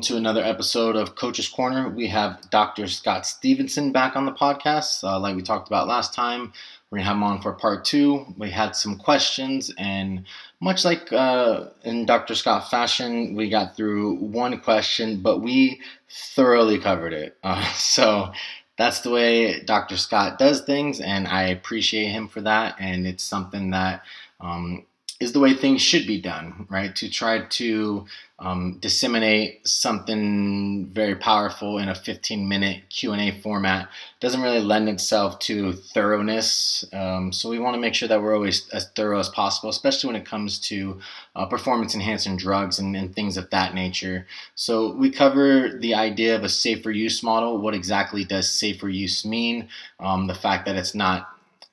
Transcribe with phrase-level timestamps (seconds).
[0.00, 1.90] welcome to another episode of Coach's Corner.
[1.90, 2.86] We have Dr.
[2.86, 5.04] Scott Stevenson back on the podcast.
[5.04, 6.54] Uh, like we talked about last time,
[6.88, 8.24] we're going to have him on for part two.
[8.38, 10.24] We had some questions, and
[10.58, 12.34] much like uh, in Dr.
[12.34, 17.36] Scott fashion, we got through one question, but we thoroughly covered it.
[17.44, 18.32] Uh, so
[18.78, 19.98] that's the way Dr.
[19.98, 22.76] Scott does things, and I appreciate him for that.
[22.78, 24.02] And it's something that
[24.40, 24.86] um,
[25.20, 26.96] is the way things should be done, right?
[26.96, 28.06] To try to
[28.38, 33.90] um, disseminate something very powerful in a 15 minute q&a format.
[34.20, 38.34] Doesn't really lend itself to thoroughness um, so we want to make sure that we're
[38.34, 40.98] always as thorough as possible especially when it comes to
[41.36, 44.26] uh, performance enhancing drugs and, and, things of that nature.
[44.54, 49.26] So we cover the idea of a safer use model what exactly does safer use
[49.26, 49.68] mean?
[49.98, 51.28] Um, the fact that it's not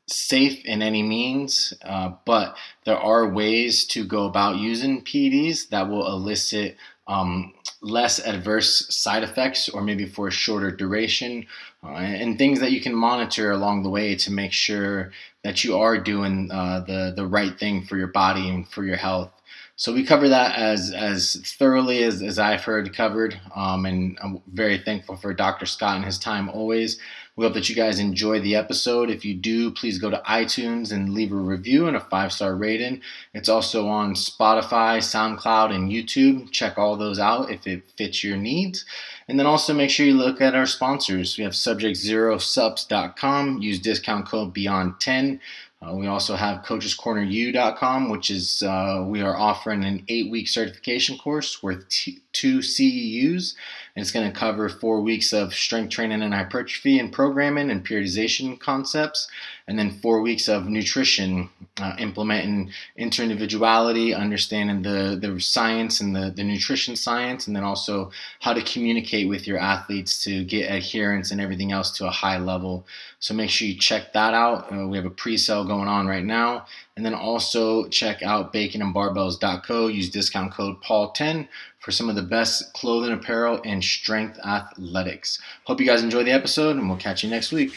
[0.08, 5.90] safe in any means, uh, but there are ways to go about using PEDs that
[5.90, 11.46] will elicit um, less adverse side effects or maybe for a shorter duration
[11.84, 15.12] uh, and things that you can monitor along the way to make sure
[15.44, 18.98] that you are doing uh, the, the right thing for your body and for your
[18.98, 19.32] health.
[19.78, 24.42] So we cover that as as thoroughly as, as I've heard covered, um, and I'm
[24.52, 25.68] very thankful for Dr.
[25.68, 27.00] Scott and his time always.
[27.38, 29.12] We hope that you guys enjoy the episode.
[29.12, 32.56] If you do, please go to iTunes and leave a review and a five star
[32.56, 33.02] rating.
[33.34, 36.52] It's also on Spotify, SoundCloud, and YouTube.
[36.52, 38.86] Check all those out if it fits your needs.
[39.30, 41.38] And then also make sure you look at our sponsors.
[41.38, 43.62] We have subjectzerosupps.com.
[43.62, 45.40] Use discount code Beyond10
[45.80, 51.20] uh, we also have coachescorneru.com, which is uh, we are offering an eight week certification
[51.20, 53.56] course worth t- two CEUs,
[53.96, 57.84] and it's going to cover four weeks of strength training and hypertrophy and programming and
[57.84, 59.28] periodization concepts,
[59.68, 61.50] and then four weeks of nutrition,
[61.82, 68.12] uh, implementing interindividuality, understanding the, the science and the, the nutrition science, and then also
[68.40, 72.38] how to communicate with your athletes to get adherence and everything else to a high
[72.38, 72.86] level.
[73.20, 74.72] So make sure you check that out.
[74.72, 76.68] Uh, we have a pre-sale going on right now.
[76.96, 79.88] And then also check out baconandbarbells.co.
[79.88, 81.48] Use discount code Paul10
[81.80, 85.40] for some of the best clothing, apparel, and strength athletics.
[85.66, 87.72] Hope you guys enjoy the episode, and we'll catch you next week.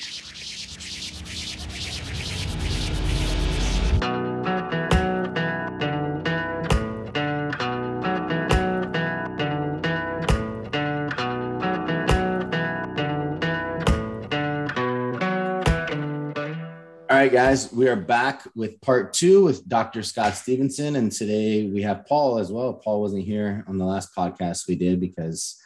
[17.20, 20.02] Right, guys, we are back with part two with Dr.
[20.02, 20.96] Scott Stevenson.
[20.96, 22.72] And today we have Paul as well.
[22.72, 25.60] Paul wasn't here on the last podcast we did because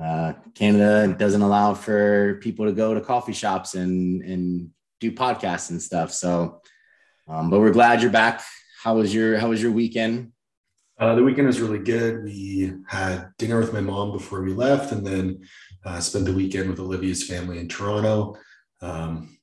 [0.00, 5.70] uh, Canada doesn't allow for people to go to coffee shops and, and do podcasts
[5.70, 6.12] and stuff.
[6.12, 6.60] So,
[7.26, 8.44] um, but we're glad you're back.
[8.80, 10.30] How was your How was your weekend?
[10.96, 12.22] Uh, the weekend was really good.
[12.22, 15.42] We had dinner with my mom before we left, and then
[15.84, 18.36] uh, spent the weekend with Olivia's family in Toronto.
[18.80, 19.39] Um,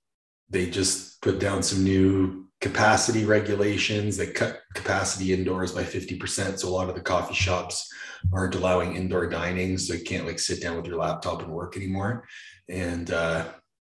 [0.50, 6.60] they just put down some new capacity regulations that cut capacity indoors by 50%.
[6.60, 7.88] So a lot of the coffee shops
[8.34, 9.78] aren't allowing indoor dining.
[9.78, 12.26] So you can't like sit down with your laptop and work anymore.
[12.70, 13.46] And uh,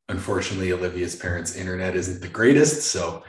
[0.09, 2.83] unfortunately, Olivia's parents' internet isn't the greatest.
[2.83, 3.22] So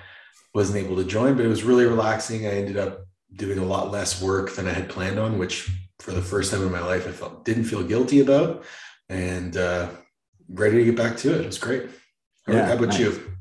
[0.53, 2.45] wasn't able to join, but it was really relaxing.
[2.45, 6.11] I ended up doing a lot less work than I had planned on, which for
[6.11, 8.65] the first time in my life, I felt didn't feel guilty about
[9.07, 9.89] and uh,
[10.49, 11.41] ready to get back to it.
[11.41, 11.83] It was great.
[12.47, 12.99] Yeah, How about nice.
[12.99, 13.31] you?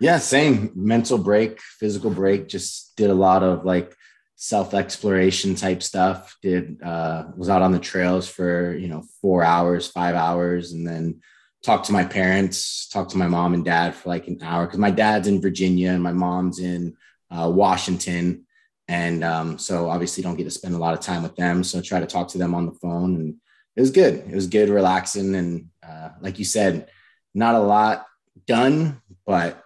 [0.00, 2.48] Yeah, same mental break, physical break.
[2.48, 3.94] Just did a lot of like
[4.36, 6.36] self exploration type stuff.
[6.40, 10.86] Did uh, was out on the trails for you know four hours, five hours, and
[10.86, 11.20] then
[11.62, 14.78] talked to my parents, talked to my mom and dad for like an hour because
[14.78, 16.96] my dad's in Virginia and my mom's in
[17.30, 18.46] uh, Washington,
[18.88, 21.62] and um, so obviously don't get to spend a lot of time with them.
[21.62, 23.34] So I try to talk to them on the phone, and
[23.76, 24.14] it was good.
[24.14, 26.88] It was good, relaxing, and uh, like you said,
[27.34, 28.06] not a lot
[28.50, 29.62] done, but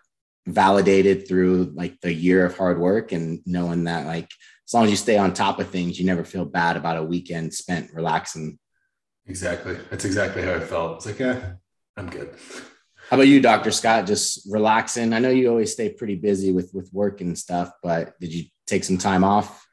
[0.46, 4.28] validated through like the year of hard work and knowing that like
[4.66, 7.02] as long as you stay on top of things, you never feel bad about a
[7.02, 8.58] weekend spent relaxing.
[9.26, 9.78] Exactly.
[9.88, 10.96] That's exactly how I felt.
[10.96, 11.52] It's like, yeah,
[11.96, 12.34] I'm good.
[13.08, 13.70] How about you, Dr.
[13.70, 14.06] Scott?
[14.06, 15.14] Just relaxing.
[15.14, 18.44] I know you always stay pretty busy with with work and stuff, but did you
[18.66, 19.66] take some time off?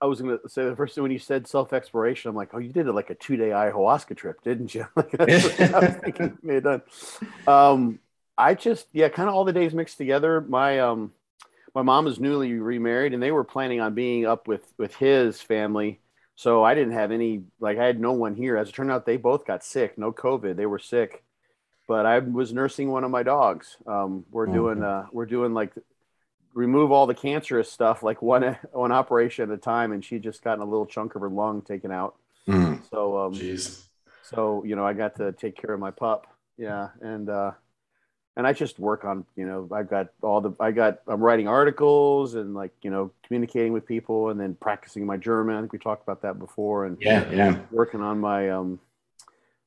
[0.00, 2.50] I was going to say the first thing when you said self exploration, I'm like,
[2.52, 4.86] oh, you did it like a two day ayahuasca trip, didn't you?
[4.96, 6.82] like, that's what I was thinking may have done.
[7.46, 7.98] Um,
[8.42, 10.40] I just yeah, kind of all the days mixed together.
[10.40, 11.12] My um
[11.74, 15.40] my mom is newly remarried and they were planning on being up with with his
[15.40, 16.00] family.
[16.34, 18.56] So I didn't have any like I had no one here.
[18.56, 20.56] As it turned out, they both got sick, no COVID.
[20.56, 21.22] They were sick,
[21.86, 23.76] but I was nursing one of my dogs.
[23.86, 25.72] Um, we're oh, doing uh, we're doing like
[26.54, 30.42] remove all the cancerous stuff like one one operation at a time, and she just
[30.42, 32.16] gotten a little chunk of her lung taken out.
[32.48, 32.82] Mm.
[32.90, 33.84] So, um, Jeez.
[34.22, 36.26] so you know, I got to take care of my pup.
[36.58, 37.52] Yeah, and uh,
[38.36, 41.48] and I just work on you know I've got all the I got I'm writing
[41.48, 45.56] articles and like you know communicating with people and then practicing my German.
[45.56, 46.86] I think we talked about that before.
[46.86, 48.80] And yeah, yeah, working on my um.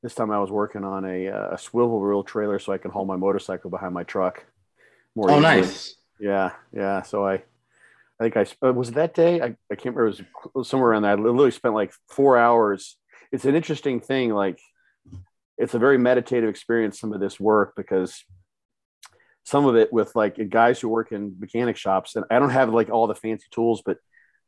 [0.04, 3.06] This time I was working on a, a swivel wheel trailer so I can haul
[3.06, 4.46] my motorcycle behind my truck.
[5.16, 5.42] More oh, easily.
[5.42, 5.96] nice.
[6.20, 7.02] Yeah, yeah.
[7.02, 7.42] So I
[8.20, 9.42] I think I uh, was that day.
[9.42, 10.08] I, I can't remember.
[10.08, 11.18] It was somewhere around that.
[11.18, 12.98] I literally spent like four hours.
[13.32, 14.34] It's an interesting thing.
[14.34, 14.60] Like,
[15.58, 17.00] it's a very meditative experience.
[17.00, 18.24] Some of this work because
[19.46, 22.74] some of it with like guys who work in mechanic shops, and I don't have
[22.74, 23.98] like all the fancy tools, but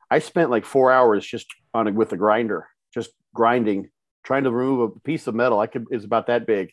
[0.09, 3.89] I spent like four hours just on it with a grinder, just grinding,
[4.23, 5.59] trying to remove a piece of metal.
[5.59, 6.71] I could is about that big,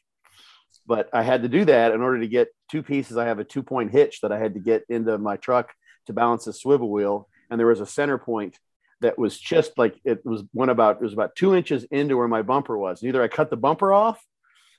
[0.87, 3.19] but I had to do that in order to get two pieces.
[3.19, 5.75] I have a two point hitch that I had to get into my truck
[6.06, 8.59] to balance a swivel wheel, and there was a center point
[9.03, 12.29] that was just like it was one about it was about two inches into where
[12.29, 13.05] my bumper was.
[13.05, 14.25] Either I cut the bumper off,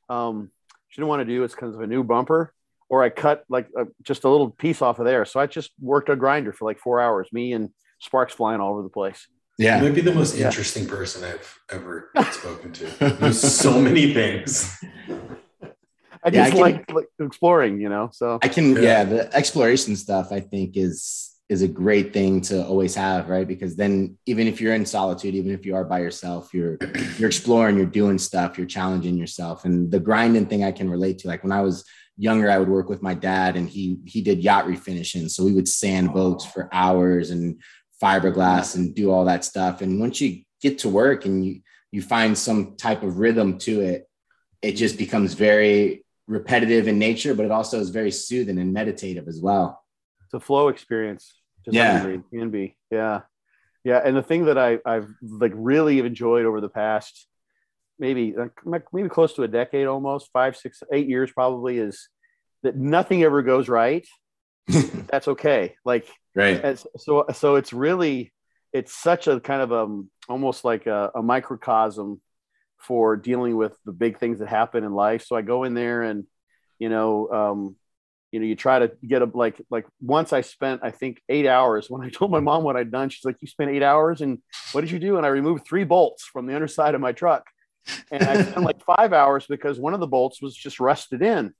[0.09, 0.49] um,
[0.87, 2.54] she didn't want to do it's because of a new bumper,
[2.89, 5.25] or I cut like a, just a little piece off of there.
[5.25, 7.27] So I just worked a grinder for like four hours.
[7.31, 9.27] Me and sparks flying all over the place.
[9.57, 10.47] Yeah, you might be the most yeah.
[10.47, 12.85] interesting person I've ever spoken to.
[13.19, 14.77] There's so many things.
[16.23, 18.09] I just yeah, I like, like, exploring, you know.
[18.11, 18.81] So I can, yeah.
[18.81, 23.47] yeah, the exploration stuff I think is is a great thing to always have, right?
[23.47, 26.77] Because then even if you're in solitude, even if you are by yourself, you're
[27.17, 29.63] you're exploring, you're doing stuff, you're challenging yourself.
[29.63, 31.27] And the grinding thing I can relate to.
[31.27, 31.85] Like when I was
[32.17, 35.29] younger, I would work with my dad and he he did yacht refinishing.
[35.29, 37.61] So we would sand boats for hours and
[38.01, 39.81] fiberglass and do all that stuff.
[39.81, 43.81] And once you get to work and you you find some type of rhythm to
[43.81, 44.09] it,
[44.61, 49.27] it just becomes very repetitive in nature, but it also is very soothing and meditative
[49.27, 49.81] as well.
[50.25, 51.41] It's a flow experience.
[51.67, 52.75] yeah, it can be.
[52.91, 53.21] Yeah,
[53.83, 54.01] yeah.
[54.03, 57.27] And the thing that I I've like really enjoyed over the past
[57.99, 58.35] maybe
[58.93, 62.09] maybe close to a decade, almost five, six, eight years probably is
[62.63, 64.07] that nothing ever goes right.
[64.67, 65.75] That's okay.
[65.85, 66.77] Like right.
[66.97, 68.33] So so it's really
[68.73, 72.21] it's such a kind of um almost like a, a microcosm
[72.79, 75.25] for dealing with the big things that happen in life.
[75.25, 76.25] So I go in there and,
[76.77, 77.75] you know, um,
[78.31, 81.47] you know, you try to get a like like once I spent I think eight
[81.47, 83.09] hours when I told my mom what I'd done.
[83.09, 84.39] She's like, "You spent eight hours, and
[84.73, 87.45] what did you do?" And I removed three bolts from the underside of my truck,
[88.11, 91.53] and I spent like five hours because one of the bolts was just rusted in,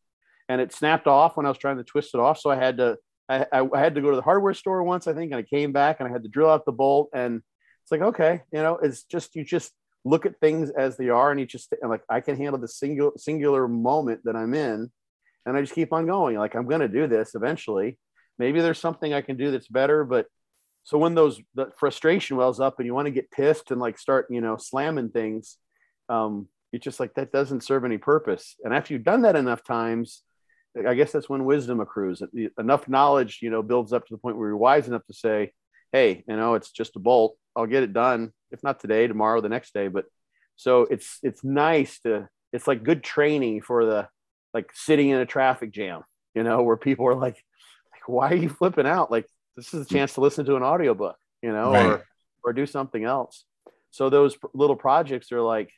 [0.49, 2.39] and it snapped off when I was trying to twist it off.
[2.39, 5.13] So I had to I, I had to go to the hardware store once I
[5.13, 7.41] think, and I came back and I had to drill out the bolt, and
[7.83, 9.71] it's like okay, you know, it's just you just
[10.05, 13.11] look at things as they are and you just like i can handle the singular
[13.17, 14.89] singular moment that i'm in
[15.45, 16.37] and i just keep on going.
[16.37, 17.97] Like i'm going to do this eventually.
[18.37, 20.27] Maybe there's something i can do that's better but
[20.83, 23.97] so when those the frustration wells up and you want to get pissed and like
[23.97, 25.57] start you know slamming things
[26.09, 29.63] um it's just like that doesn't serve any purpose and after you've done that enough
[29.63, 30.23] times
[30.87, 32.21] i guess that's when wisdom accrues
[32.59, 35.51] enough knowledge you know builds up to the point where you're wise enough to say
[35.91, 39.41] hey you know it's just a bolt i'll get it done if not today, tomorrow,
[39.41, 39.87] the next day.
[39.87, 40.05] But
[40.55, 44.07] so it's it's nice to it's like good training for the
[44.53, 46.03] like sitting in a traffic jam,
[46.33, 47.35] you know, where people are like,
[47.91, 49.11] like why are you flipping out?
[49.11, 51.85] Like this is a chance to listen to an audiobook, you know, right.
[51.85, 52.05] or
[52.43, 53.43] or do something else.
[53.91, 55.69] So those little projects are like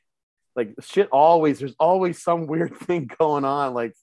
[0.57, 3.93] like shit always there's always some weird thing going on like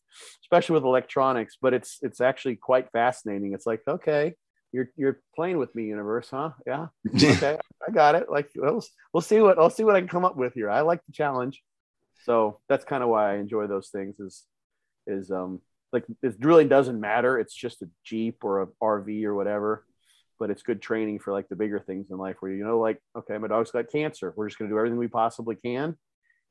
[0.42, 4.34] especially with electronics but it's it's actually quite fascinating it's like okay
[4.74, 6.50] you're you're playing with me, universe, huh?
[6.66, 6.88] Yeah.
[7.14, 7.56] Okay,
[7.86, 8.28] I got it.
[8.28, 10.68] Like we'll, we'll see what I'll see what I can come up with here.
[10.68, 11.62] I like the challenge,
[12.24, 14.18] so that's kind of why I enjoy those things.
[14.18, 14.42] Is
[15.06, 15.60] is um
[15.92, 17.38] like it really doesn't matter.
[17.38, 19.86] It's just a Jeep or a RV or whatever,
[20.40, 23.00] but it's good training for like the bigger things in life where you know like
[23.16, 24.34] okay, my dog's got cancer.
[24.36, 25.96] We're just gonna do everything we possibly can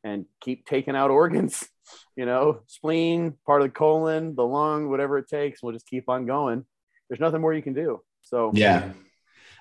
[0.03, 1.67] and keep taking out organs,
[2.15, 5.62] you know, spleen, part of the colon, the lung, whatever it takes.
[5.62, 6.65] We'll just keep on going.
[7.10, 8.01] There's nothing more you can do.
[8.22, 8.91] So yeah,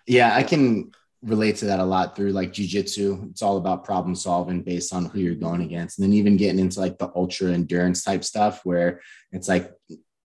[0.06, 3.30] yeah, I can relate to that a lot through like jujitsu.
[3.30, 6.60] It's all about problem solving based on who you're going against, and then even getting
[6.60, 9.00] into like the ultra endurance type stuff where
[9.32, 9.72] it's like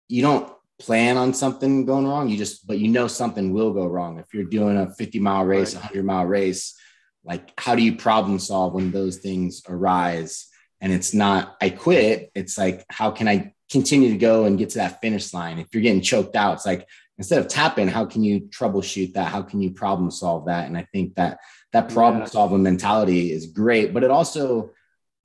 [0.08, 2.28] you don't plan on something going wrong.
[2.28, 5.44] You just, but you know something will go wrong if you're doing a 50 mile
[5.44, 6.76] race, a 100 mile race.
[7.24, 10.46] Like, how do you problem solve when those things arise?
[10.80, 12.30] And it's not I quit.
[12.34, 15.58] It's like how can I continue to go and get to that finish line?
[15.58, 16.86] If you're getting choked out, it's like
[17.18, 19.28] instead of tapping, how can you troubleshoot that?
[19.28, 20.66] How can you problem solve that?
[20.66, 21.38] And I think that
[21.72, 24.70] that problem solving mentality is great, but it also,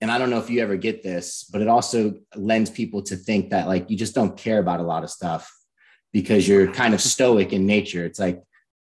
[0.01, 3.15] and I don't know if you ever get this, but it also lends people to
[3.15, 5.51] think that like you just don't care about a lot of stuff
[6.11, 8.05] because you're kind of stoic in nature.
[8.05, 8.37] It's like,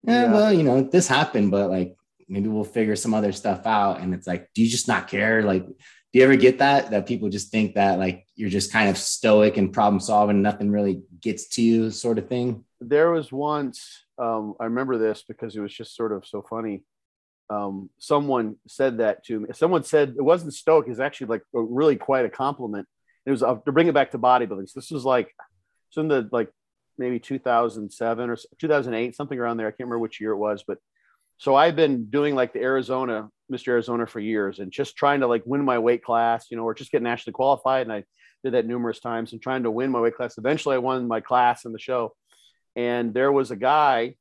[0.07, 0.33] eh, yeah.
[0.33, 1.97] well, you know, this happened, but like
[2.29, 4.01] maybe we'll figure some other stuff out.
[4.01, 5.43] And it's like, do you just not care?
[5.43, 5.75] Like, do
[6.13, 6.91] you ever get that?
[6.91, 10.71] That people just think that like you're just kind of stoic and problem solving, nothing
[10.71, 12.65] really gets to you, sort of thing.
[12.81, 16.83] There was once, um, I remember this because it was just sort of so funny.
[17.49, 19.49] Um, someone said that to me.
[19.53, 22.89] Someone said it wasn't stoic, it's actually like a, really quite a compliment.
[23.25, 24.69] It was uh, to bring it back to bodybuilding.
[24.69, 25.35] So this was like,
[25.91, 26.51] so in the like
[26.99, 29.67] maybe 2007 or 2008, something around there.
[29.67, 30.79] I can't remember which year it was, but
[31.39, 33.69] so I've been doing like the Arizona, Mr.
[33.69, 36.75] Arizona for years and just trying to like win my weight class, you know, or
[36.75, 37.83] just get nationally qualified.
[37.83, 38.05] And I
[38.43, 40.39] did that numerous times and trying to win my weight class.
[40.39, 42.15] Eventually I won my class in the show.
[42.75, 44.17] And there was a guy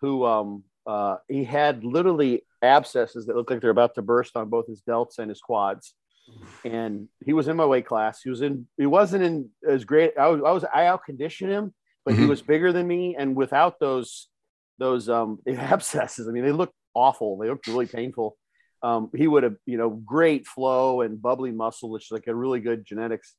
[0.00, 4.48] who um, uh, he had literally abscesses that looked like they're about to burst on
[4.48, 5.94] both his delts and his quads.
[6.64, 8.20] And he was in my weight class.
[8.22, 10.14] He was in, he wasn't in as great.
[10.18, 11.74] I was, I was, I out conditioned him,
[12.04, 12.22] but mm-hmm.
[12.22, 13.14] he was bigger than me.
[13.16, 14.28] And without those,
[14.78, 16.28] those um, abscesses.
[16.28, 17.38] I mean, they look awful.
[17.38, 18.36] They look really painful.
[18.82, 22.34] Um, he would have, you know, great flow and bubbly muscle, which is like a
[22.34, 23.34] really good genetics.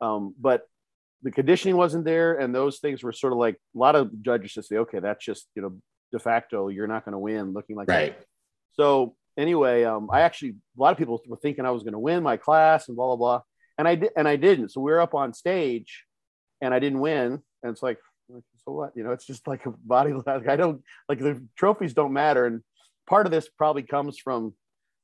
[0.00, 0.62] Um, but
[1.22, 4.52] the conditioning wasn't there, and those things were sort of like a lot of judges
[4.52, 5.76] just say, okay, that's just you know
[6.12, 8.18] de facto you're not going to win, looking like right.
[8.18, 8.26] That.
[8.72, 11.98] So anyway, um, I actually a lot of people were thinking I was going to
[11.98, 13.42] win my class and blah blah blah,
[13.78, 14.70] and I did, and I didn't.
[14.70, 16.04] So we were up on stage,
[16.60, 17.98] and I didn't win, and it's like
[18.70, 18.92] so what?
[18.94, 20.12] You know, it's just like a body.
[20.26, 22.46] I don't like the trophies don't matter.
[22.46, 22.62] And
[23.08, 24.54] part of this probably comes from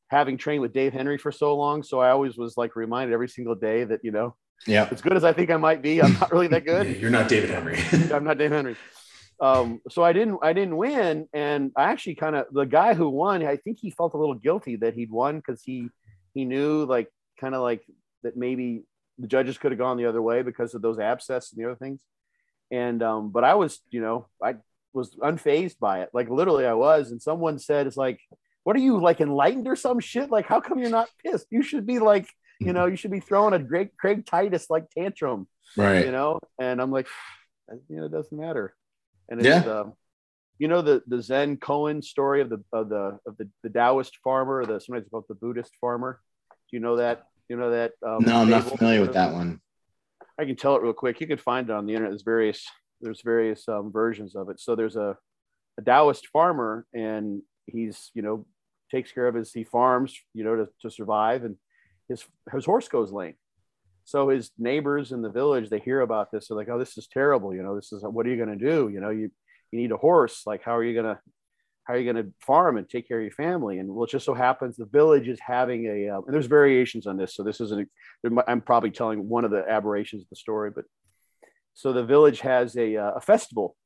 [0.08, 1.82] having trained with Dave Henry for so long.
[1.82, 5.16] So I always was like reminded every single day that, you know, yeah, as good
[5.16, 6.96] as I think I might be, I'm not really that good.
[7.00, 7.78] You're not David Henry.
[8.14, 8.76] I'm not Dave Henry.
[9.38, 11.28] Um, so I didn't, I didn't win.
[11.35, 14.35] And I actually kind of, the guy who won, I think he felt a little
[14.35, 15.90] guilty that he'd won because he,
[16.32, 17.82] he knew like, kind of like
[18.23, 18.85] that maybe
[19.18, 21.76] the judges could have gone the other way because of those abscess and the other
[21.76, 22.00] things
[22.70, 24.56] and um, but I was, you know, I
[24.92, 26.11] was unfazed by it.
[26.12, 27.11] Like literally, I was.
[27.11, 28.20] And someone said, "It's like,
[28.64, 30.30] what are you like enlightened or some shit?
[30.30, 31.46] Like, how come you're not pissed?
[31.50, 32.28] You should be like,
[32.61, 35.46] you know, you should be throwing a great Craig Titus like tantrum,
[35.76, 36.04] right?
[36.04, 37.06] You know." And I'm like,
[37.88, 38.75] you know, it doesn't matter.
[39.28, 39.70] And it's, yeah.
[39.70, 39.90] Uh,
[40.58, 44.16] you know the the Zen koan story of the of the of the, the Taoist
[44.25, 46.20] farmer, or the sometimes called the Buddhist farmer.
[46.70, 47.26] Do you know that?
[47.49, 47.92] You know that?
[48.04, 49.61] Um, no, I'm not familiar with that one.
[50.38, 51.21] I can tell it real quick.
[51.21, 52.12] You can find it on the internet.
[52.12, 52.66] There's various
[53.00, 54.59] there's various um, versions of it.
[54.59, 55.16] So there's a,
[55.78, 58.47] a Taoist farmer, and he's you know
[58.90, 61.57] takes care of his he farms you know to, to survive, and
[62.09, 63.35] his his horse goes lame.
[64.05, 66.49] So his neighbors in the village they hear about this.
[66.49, 67.55] They're like, "Oh, this is terrible.
[67.55, 68.88] You know, this is what are you going to do?
[68.88, 69.31] You know, you
[69.73, 70.43] you need a horse.
[70.47, 71.21] Like, how are you going to
[71.87, 73.78] how are you going to farm and take care of your family?
[73.78, 77.07] And well, it just so happens the village is having a, uh, and there's variations
[77.07, 77.35] on this.
[77.35, 77.88] So this isn't,
[78.49, 80.85] I'm probably telling one of the aberrations of the story, but
[81.75, 83.76] so the village has a, uh, a festival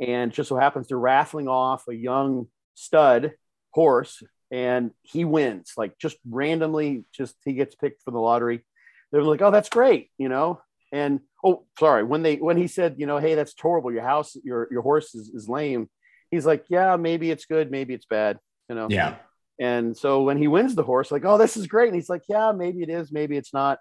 [0.00, 3.32] and just so happens they're raffling off a young stud
[3.72, 8.64] horse and he wins like just randomly just he gets picked for the lottery
[9.12, 10.60] they're like oh that's great you know
[10.92, 14.34] and oh sorry when they when he said you know hey that's horrible your house
[14.42, 15.88] your your horse is, is lame
[16.30, 18.88] he's like, yeah, maybe it's good, maybe it's bad, you know?
[18.90, 19.16] Yeah.
[19.58, 21.88] And so when he wins the horse, like, oh, this is great.
[21.88, 23.78] And he's like, yeah, maybe it is, maybe it's not.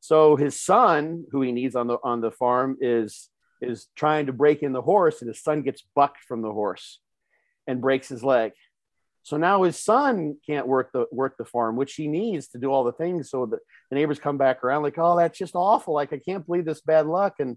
[0.00, 3.30] So his son, who he needs on the on the farm, is
[3.62, 7.00] is trying to break in the horse, and his son gets bucked from the horse
[7.66, 8.52] and breaks his leg.
[9.22, 12.70] So now his son can't work the work the farm, which he needs to do
[12.70, 13.30] all the things.
[13.30, 13.58] So the,
[13.88, 15.94] the neighbors come back around like, oh, that's just awful.
[15.94, 17.36] Like I can't believe this bad luck.
[17.38, 17.56] And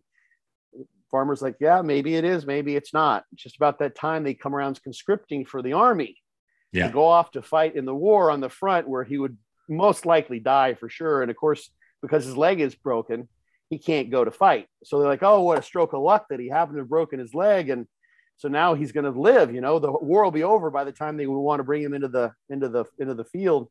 [1.10, 3.24] farmer's like, yeah, maybe it is, maybe it's not.
[3.36, 6.18] Just about that time they come around conscripting for the army
[6.72, 6.88] yeah.
[6.88, 9.38] to go off to fight in the war on the front where he would
[9.70, 11.22] most likely die for sure.
[11.22, 11.70] And of course,
[12.02, 13.28] because his leg is broken,
[13.70, 14.68] he can't go to fight.
[14.84, 17.20] So they're like, oh, what a stroke of luck that he happened to have broken
[17.20, 17.70] his leg.
[17.70, 17.86] And
[18.38, 20.92] so now he's going to live, you know, the war will be over by the
[20.92, 23.68] time they would want to bring him into the, into the, into the field.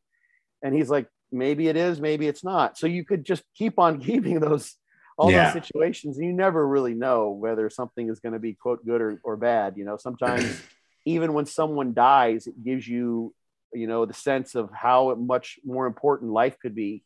[0.61, 2.77] And he's like, maybe it is, maybe it's not.
[2.77, 4.75] So you could just keep on keeping those,
[5.17, 5.51] all yeah.
[5.51, 9.19] those situations you never really know whether something is going to be quote good or,
[9.23, 10.61] or bad you know sometimes
[11.05, 13.33] even when someone dies it gives you
[13.73, 17.03] you know the sense of how much more important life could be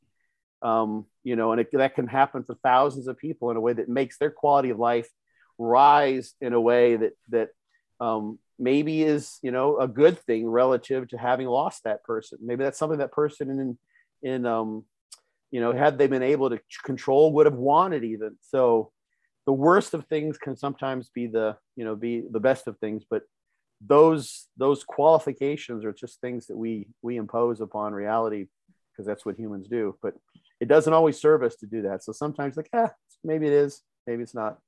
[0.62, 3.74] um, you know and it, that can happen for thousands of people in a way
[3.74, 5.10] that makes their quality of life
[5.58, 7.50] rise in a way that that
[8.00, 12.63] um, maybe is you know a good thing relative to having lost that person maybe
[12.63, 13.77] that's something that person in
[14.24, 14.86] in um,
[15.51, 18.38] you know, had they been able to control, would have wanted even.
[18.41, 18.91] So
[19.46, 23.03] the worst of things can sometimes be the, you know, be the best of things,
[23.10, 23.24] but
[23.86, 28.46] those those qualifications are just things that we we impose upon reality
[28.91, 29.98] because that's what humans do.
[30.01, 30.13] But
[30.60, 32.03] it doesn't always serve us to do that.
[32.03, 32.91] So sometimes like, ah,
[33.24, 34.60] maybe it is, maybe it's not.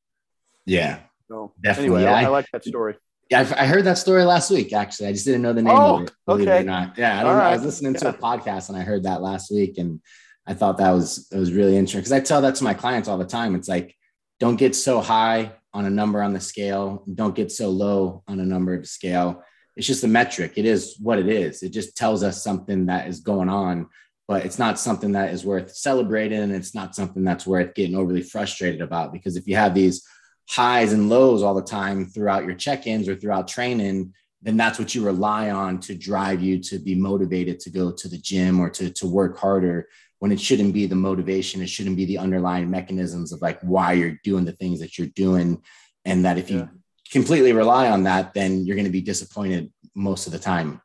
[0.66, 1.00] Yeah.
[1.28, 1.98] So definitely.
[1.98, 2.96] Anyway, I, I like that story
[3.30, 4.74] Yeah, I, I heard that story last week.
[4.74, 6.12] Actually, I just didn't know the name Oh, of it.
[6.26, 6.98] believe it or not.
[6.98, 7.30] Yeah, I, know.
[7.30, 10.02] I was listening to a podcast and I heard that last week, and
[10.46, 13.08] I thought that was it was really interesting because I tell that to my clients
[13.08, 13.56] all the time.
[13.56, 13.96] It's like,
[14.40, 18.40] don't get so high on a number on the scale, don't get so low on
[18.40, 19.44] a number of scale.
[19.76, 20.54] It's just a metric.
[20.56, 21.64] It is what it is.
[21.64, 23.88] It just tells us something that is going on,
[24.28, 27.96] but it's not something that is worth celebrating, and it's not something that's worth getting
[27.96, 29.12] overly frustrated about.
[29.12, 30.06] Because if you have these
[30.48, 34.94] highs and lows all the time throughout your check-ins or throughout training then that's what
[34.94, 38.70] you rely on to drive you to be motivated to go to the gym or
[38.70, 39.88] to, to work harder
[40.20, 43.94] when it shouldn't be the motivation it shouldn't be the underlying mechanisms of like why
[43.94, 45.62] you're doing the things that you're doing.
[46.06, 46.68] And that if you Yeah.
[47.12, 50.82] completely rely on that then you're going to be disappointed most of the time.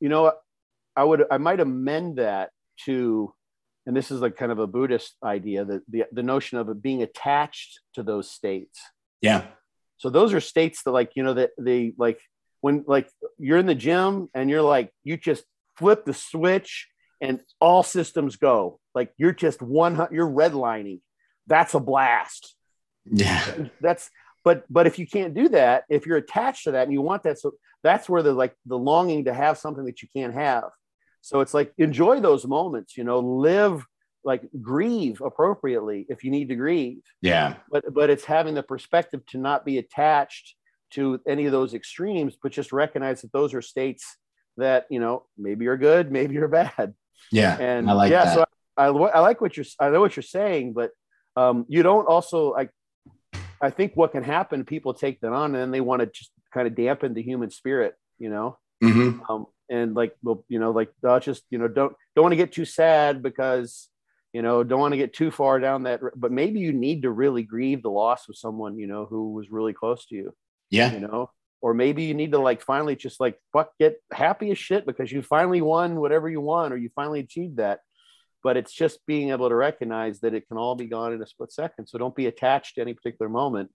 [0.00, 0.32] You know
[0.96, 2.50] i would i might amend that
[2.86, 3.32] to
[3.86, 7.02] and this is like kind of a buddhist idea that the, the notion of being
[7.02, 8.80] attached to those states.
[9.22, 9.44] Yeah.
[9.98, 12.20] So those are states that like you know that they like
[12.60, 13.08] when like
[13.38, 15.44] you're in the gym and you're like you just
[15.76, 16.88] flip the switch
[17.20, 18.80] and all systems go.
[18.94, 21.00] Like you're just one you're redlining.
[21.46, 22.54] That's a blast.
[23.04, 23.68] Yeah.
[23.80, 24.10] That's
[24.44, 27.22] but but if you can't do that if you're attached to that and you want
[27.24, 30.64] that so that's where the like the longing to have something that you can't have.
[31.20, 33.84] So it's like enjoy those moments you know live
[34.24, 37.02] like grieve appropriately if you need to grieve.
[37.22, 37.54] Yeah.
[37.70, 40.55] But but it's having the perspective to not be attached
[40.90, 44.16] to any of those extremes but just recognize that those are states
[44.56, 46.94] that you know maybe you're good maybe you're bad.
[47.32, 48.34] Yeah and i like yeah that.
[48.34, 48.44] So
[48.76, 50.90] I, I like what you're i know what you're saying but
[51.34, 52.70] um you don't also like
[53.60, 56.30] i think what can happen people take that on and then they want to just
[56.52, 58.58] kind of dampen the human spirit you know?
[58.82, 59.20] Mhm.
[59.28, 62.36] um and like well you know like uh, just you know don't don't want to
[62.36, 63.88] get too sad because
[64.32, 67.10] you know don't want to get too far down that but maybe you need to
[67.10, 70.34] really grieve the loss of someone you know who was really close to you
[70.70, 70.92] yeah.
[70.92, 71.30] you know?
[71.62, 75.10] Or maybe you need to like finally just like fuck get happy as shit because
[75.10, 77.80] you finally won whatever you want or you finally achieved that.
[78.42, 81.26] But it's just being able to recognize that it can all be gone in a
[81.26, 81.86] split second.
[81.86, 83.70] So don't be attached to any particular moment.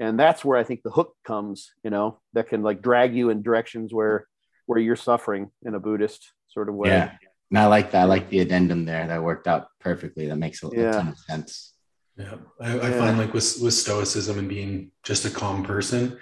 [0.00, 3.30] And that's where i think the hook comes you know that can like drag you
[3.30, 4.26] in directions where
[4.66, 6.88] where you're suffering in a buddhist sort of way.
[6.88, 7.12] Yeah.
[7.50, 8.02] And i like that.
[8.02, 10.26] I like the addendum there that worked out perfectly.
[10.26, 11.74] That makes a, a ton of sense
[12.16, 16.18] Yeah, I, I find like with with stoicism and being just a calm person,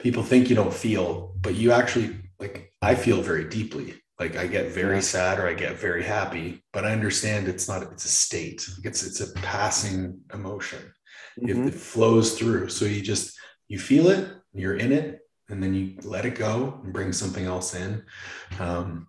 [0.00, 2.72] people think you don't feel, but you actually like.
[2.82, 3.94] I feel very deeply.
[4.18, 5.00] Like I get very Yeah.
[5.00, 7.82] sad or I get very happy, but I understand it's not.
[7.92, 8.68] It's a state.
[8.84, 10.80] It's it's a passing emotion.
[11.36, 11.68] It, Mhm.
[11.68, 12.68] it flows through.
[12.70, 13.36] So you just
[13.68, 17.44] you feel it, you're in it, and then you let it go and bring something
[17.44, 18.02] else in.
[18.60, 19.08] Um,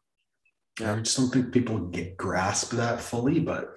[0.80, 3.76] I just don't think people get grasp that fully, but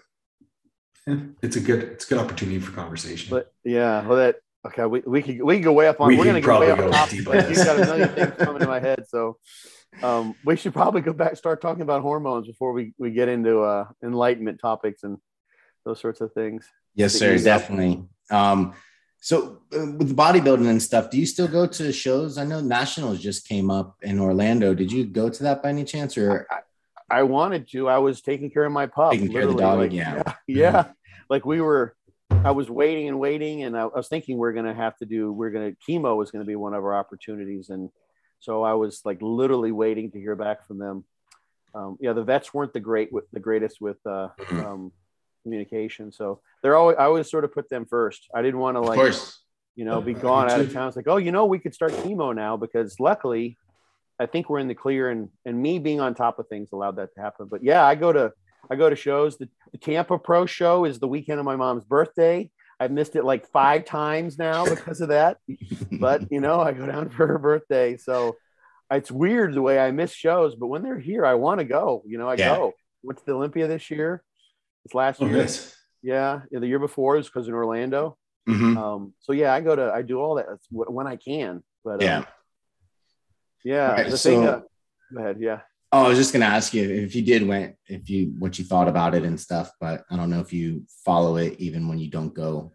[1.08, 3.30] eh, it's a good it's a good opportunity for conversation.
[3.30, 6.16] but yeah well that okay we, we can we can go way up on We
[6.16, 8.08] we're gonna go way probably up go top deep but on you've got a million
[8.10, 9.38] things coming to my head so
[10.02, 13.60] um we should probably go back start talking about hormones before we we get into
[13.60, 15.18] uh enlightenment topics and
[15.84, 16.68] those sorts of things
[16.98, 18.02] Yes, sir, definitely.
[18.28, 18.74] Um,
[19.20, 22.38] so uh, with bodybuilding and stuff, do you still go to shows?
[22.38, 24.74] I know nationals just came up in Orlando.
[24.74, 26.48] Did you go to that by any chance, or
[27.08, 27.88] I wanted to.
[27.88, 29.12] I was taking care of my pup.
[29.12, 30.22] Taking care of the dog, like, yeah.
[30.24, 30.32] yeah.
[30.48, 30.84] yeah.
[31.28, 31.94] Like we were,
[32.30, 35.32] I was waiting and waiting, and I, was thinking we're gonna have to do.
[35.32, 37.90] We're gonna chemo was gonna be one of our opportunities, and
[38.40, 41.04] so I was like literally waiting to hear back from them.
[41.74, 44.64] Um, yeah, the vets weren't the great with the greatest with uh, Mhm.
[44.64, 44.92] um,
[45.42, 46.96] communication, so they're always.
[46.98, 48.28] I always sort of put them first.
[48.34, 48.96] I didn't want to like
[49.76, 50.88] you know, be gone out of town.
[50.88, 53.56] It's like, oh, you know, we could start chemo now because luckily,
[54.18, 56.96] I think we're in the clear, and and me being on top of things allowed
[56.96, 57.46] that to happen.
[57.46, 58.32] But yeah, I go to
[58.70, 59.36] I go to shows.
[59.38, 62.50] The, the Tampa Pro Show is the weekend of my mom's birthday.
[62.80, 65.38] I've missed it like five times now because of that.
[65.90, 68.36] But you know, I go down for her birthday, so
[68.90, 70.54] it's weird the way I miss shows.
[70.54, 72.02] But when they're here, I want to go.
[72.06, 72.56] You know, I Yeah.
[72.56, 72.74] go.
[73.02, 74.22] Went to the Olympia this year.
[74.84, 75.38] It's last oh, year.
[75.38, 75.74] nice.
[76.02, 78.16] Yeah, the year before was because in Orlando.
[78.48, 78.76] Mhm.
[78.76, 81.62] Um, so yeah, I go to I do all that when I can.
[81.84, 82.18] But Yeah.
[82.18, 82.26] um,
[83.64, 84.46] yeah, Right, the thing.
[84.46, 84.60] Uh,
[85.12, 85.38] go ahead.
[85.40, 85.60] Yeah.
[85.90, 88.64] Oh, I was just gonna ask you if you did went, if you what you
[88.64, 91.98] thought about it and stuff, but I don't know if you follow it even when
[91.98, 92.72] you don't go.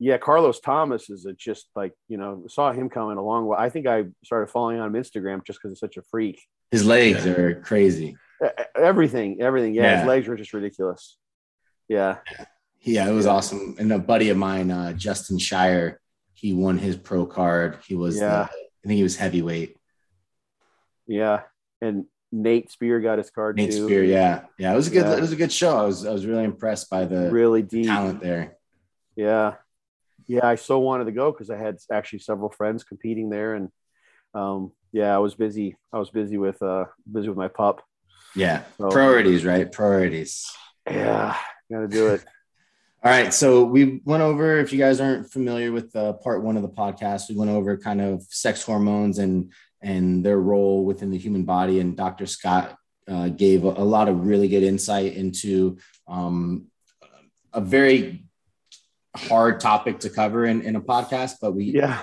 [0.00, 3.56] Yeah, Carlos Thomas is a just like you know saw him coming a long way.
[3.58, 6.40] I think I started following on Instagram just because he's such a freak.
[6.70, 7.32] His legs Yeah.
[7.32, 8.16] are crazy.
[8.76, 9.74] Everything, everything.
[9.74, 9.98] Yeah, Yeah.
[10.00, 11.16] his legs were just ridiculous.
[11.88, 12.18] Yeah,
[12.80, 13.32] Yeah, it was Yeah.
[13.32, 13.74] awesome.
[13.80, 16.00] And a buddy of mine, uh, Justin Shire,
[16.32, 17.78] he won his pro card.
[17.88, 18.28] He was, Yeah.
[18.44, 19.76] the, I think he was heavyweight.
[21.08, 21.42] yeah.
[21.80, 23.86] And Nate Spear got his card Nate too.
[23.86, 24.72] Spear, yeah, yeah.
[24.72, 25.16] It was a good, Yeah.
[25.16, 25.76] it was a good show.
[25.78, 27.86] I was, I was really impressed by the Really deep.
[27.86, 28.56] talent there.
[29.16, 29.54] Yeah.
[30.26, 33.70] Yeah, I so wanted to go because I had actually several friends competing there, and
[34.34, 35.74] um, yeah, I was busy.
[35.90, 37.82] I was busy with uh, busy with my pup.
[38.36, 39.72] Yeah, so, priorities, right?
[39.72, 40.52] Priorities.
[40.86, 41.34] Yeah,
[41.72, 42.24] got to do it.
[43.02, 44.58] All right, so we went over.
[44.58, 47.78] If you guys aren't familiar with uh, part one of the podcast, we went over
[47.78, 51.80] kind of sex hormones and and their role within the human body.
[51.80, 52.26] And Dr.
[52.26, 52.76] Scott
[53.08, 56.66] uh, gave a, a, lot of really good insight into um,
[57.52, 58.24] a very
[59.16, 62.02] hard topic to cover in, in a podcast, but we yeah.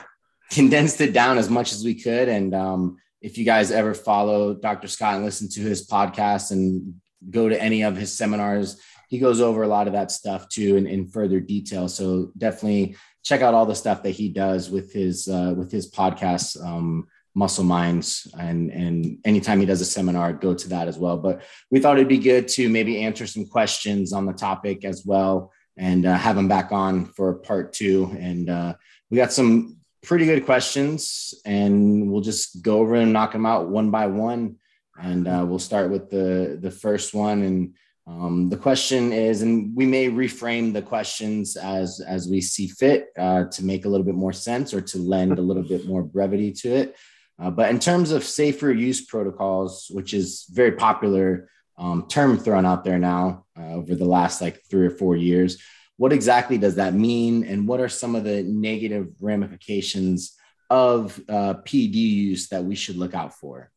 [0.52, 2.28] condensed it down as much as we could.
[2.28, 4.88] And um, if you guys ever follow Dr.
[4.88, 6.96] Scott and listen to his podcast and
[7.30, 10.78] go to any of his seminars, he goes over a lot of that stuff too
[10.78, 11.88] in, in further detail.
[11.88, 15.92] So definitely check out all the stuff that he does with his uh, with his
[15.92, 20.98] podcast, um, Muscle Minds, and and anytime he does a seminar, go to that as
[20.98, 21.18] well.
[21.18, 25.06] But we thought it'd be good to maybe answer some questions on the topic as
[25.06, 28.16] well, and uh, have him back on for part two.
[28.18, 28.76] And uh,
[29.10, 33.70] we got some pretty good questions, and we'll just go over and knock them out
[33.70, 34.56] one by one.
[34.98, 37.76] And uh, we'll start with the the first one and
[38.08, 43.08] um, the question is, and we may reframe the questions as as we see fit
[43.18, 46.04] uh, to make a little bit more sense or to lend a little bit more
[46.04, 46.96] brevity to it.
[47.38, 52.66] Uh, but in terms of safer use protocols, which is very popular um, term thrown
[52.66, 55.62] out there now uh, over the last like three or four years,
[55.98, 60.36] what exactly does that mean, and what are some of the negative ramifications
[60.70, 63.72] of uh, PED use that we should look out for?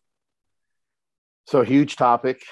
[1.46, 2.42] So, huge topic.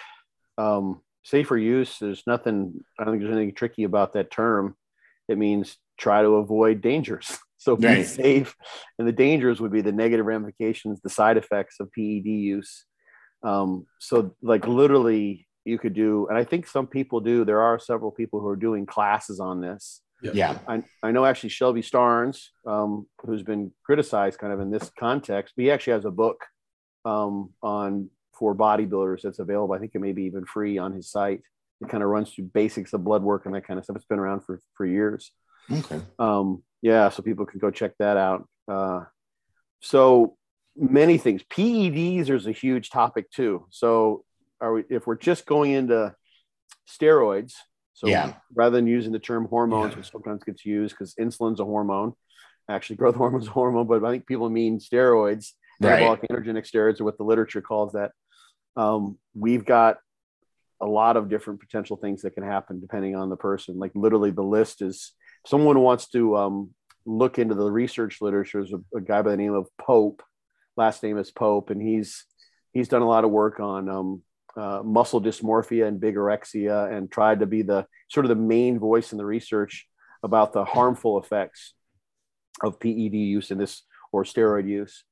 [0.57, 4.77] Um, safer use, there's nothing, I don't think there's anything tricky about that term.
[5.29, 7.39] It means try to avoid dangers.
[7.67, 8.07] So be right.
[8.07, 8.55] safe.
[8.97, 12.85] And the dangers would be the negative ramifications, the side effects of PED use.
[13.43, 17.81] Um, so, like, literally, you could do, and I think some people do, there are
[17.81, 20.01] several people who are doing classes on this.
[20.23, 20.59] Yeah.
[20.69, 25.55] I, I know actually Shelby Starnes, um, who's been criticized kind of in this context,
[25.57, 26.45] but he actually has a book
[27.05, 29.75] um, on for bodybuilders that's available.
[29.75, 31.43] I think it may be even free on his site.
[31.81, 33.97] It kind of runs through basics of blood work and that kind of stuff.
[33.97, 35.33] It's been around for for years.
[35.71, 36.01] Okay.
[36.19, 38.49] Um, yeah, so people can go check that out.
[38.69, 39.05] Uh,
[39.81, 40.37] so
[40.77, 41.43] many things.
[41.45, 43.67] PEDs is a huge topic too.
[43.71, 44.25] So
[44.61, 46.15] are we if we're just going into
[46.89, 47.55] steroids?
[47.95, 48.35] So yeah.
[48.55, 49.99] rather than using the term hormones, yeah.
[49.99, 52.13] which sometimes gets used because insulin's a hormone,
[52.69, 55.53] actually growth hormone's a hormone, but I think people mean steroids.
[55.81, 56.03] Right.
[56.03, 58.13] Anabolic androgenic steroids are what the literature calls that
[58.77, 59.99] um, we've got
[60.81, 63.79] a lot of different potential things that can happen depending on the person.
[63.79, 65.13] Like literally, the list is
[65.47, 66.71] someone wants to um,
[67.07, 68.61] look into the research literature.
[68.61, 70.23] There's a, a, guy by the name of Pope,
[70.77, 72.25] last name is Pope, and he's
[72.73, 74.23] he's done a lot of work on um,
[74.57, 79.13] uh, muscle dysmorphia and bigorexia, and tried to be the sort of the main voice
[79.13, 79.87] in the research
[80.23, 81.75] about the harmful effects
[82.63, 83.83] of PED use in this
[84.13, 85.05] or steroid use.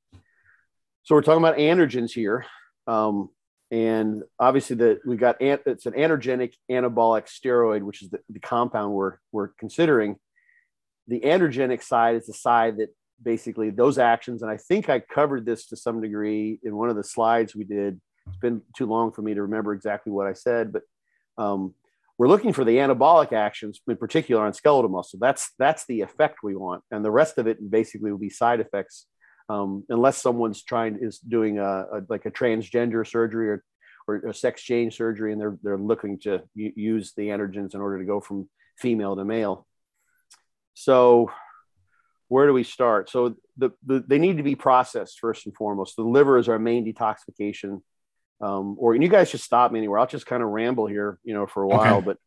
[1.04, 2.46] So we're talking about androgens here.
[2.86, 3.28] Um,
[3.74, 8.92] and obviously that we got it's an androgenic anabolic steroid which is the, the, compound
[8.92, 10.16] we're, we're considering.
[11.08, 15.44] The androgenic side is the side that basically those actions and i think i covered
[15.44, 18.00] this to some degree in one of the slides we did.
[18.28, 20.82] It's been too long for me to remember exactly what i said but
[21.36, 21.74] um,
[22.16, 25.18] we're looking for the anabolic actions in particular on skeletal muscle.
[25.20, 28.60] That's that's the effect we want and the rest of it basically will be side
[28.60, 29.06] effects
[29.48, 33.64] um, unless someone's trying is doing a, a, like a transgender surgery or
[34.06, 37.98] or a sex change surgery and they're they're looking to use the androgens in order
[37.98, 39.66] to go from female to male.
[40.74, 41.30] So
[42.28, 43.08] where do we start?
[43.08, 45.96] So the, the they need to be processed first and foremost.
[45.96, 47.80] The liver is our main detoxification
[48.40, 49.98] um, or and you guys just stop me anywhere.
[49.98, 52.06] I'll just kind of ramble here you know for a while okay.
[52.06, 52.18] but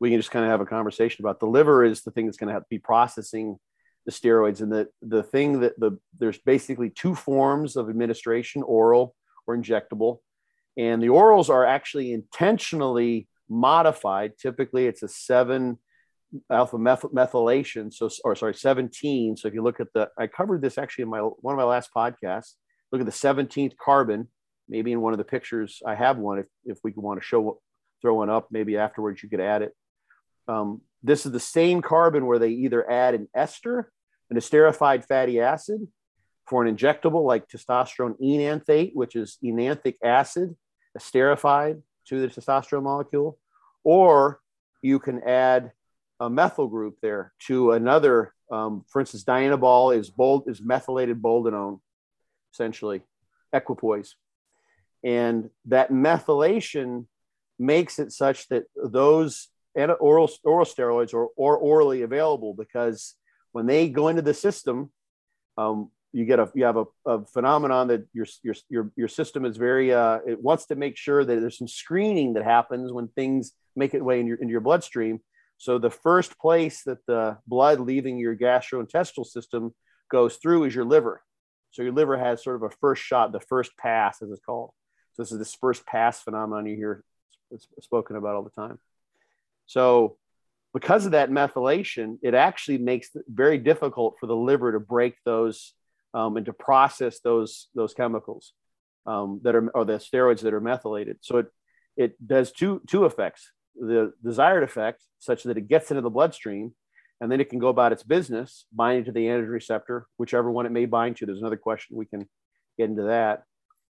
[0.00, 2.36] we can just kind of have a conversation about the liver is the thing that's
[2.36, 3.58] going to have to be processing
[4.06, 4.60] the steroids.
[4.60, 9.14] And the the thing that the there's basically two forms of administration oral
[9.46, 10.18] or injectable.
[10.76, 14.38] And the orals are actually intentionally modified.
[14.38, 15.78] Typically it's a 7
[16.50, 17.92] alpha methylation.
[17.92, 21.10] So or sorry 17 so if you look at the i covered this actually in
[21.10, 22.54] my one of my last podcasts.
[22.92, 24.28] Look at the 17th carbon
[24.68, 27.26] maybe in one of the pictures i have one if, if we could want to
[27.26, 27.60] show
[28.00, 29.72] throw one up maybe afterwards you could add it.
[30.46, 33.90] Um, this is the same carbon where they either add an ester
[34.30, 35.86] an esterified fatty acid
[36.46, 40.54] for an injectable like testosterone enanthate, which is enanthic acid
[40.98, 43.38] esterified to the testosterone molecule,
[43.82, 44.40] or
[44.82, 45.72] you can add
[46.20, 48.34] a methyl group there to another.
[48.50, 51.80] Um, for instance, dianabol is bold is methylated boldenone,
[52.52, 53.02] essentially
[53.52, 54.16] equipoise,
[55.02, 57.06] and that methylation
[57.58, 63.14] makes it such that those oral oral steroids are, are orally available because
[63.54, 64.90] when they go into the system,
[65.56, 69.44] um, you get a you have a, a, phenomenon that your your your your system
[69.44, 73.06] is very uh, it wants to make sure that there's some screening that happens when
[73.08, 75.20] things make it way in your into your bloodstream.
[75.56, 79.72] So the first place that the blood leaving your gastrointestinal system
[80.10, 81.22] goes through is your liver.
[81.70, 84.72] So your liver has sort of a first shot, the first pass, as it's called.
[85.12, 87.04] So this is this first pass phenomenon you hear
[87.80, 88.80] spoken about all the time.
[89.66, 90.16] So
[90.74, 95.14] because of that methylation, it actually makes it very difficult for the liver to break
[95.24, 95.72] those
[96.12, 98.52] um, and to process those those chemicals
[99.06, 101.18] um, that are or the steroids that are methylated.
[101.20, 101.46] So it
[101.96, 106.74] it does two two effects: the desired effect, such that it gets into the bloodstream,
[107.20, 110.66] and then it can go about its business, binding to the androgen receptor, whichever one
[110.66, 111.26] it may bind to.
[111.26, 112.28] There's another question we can
[112.76, 113.44] get into that.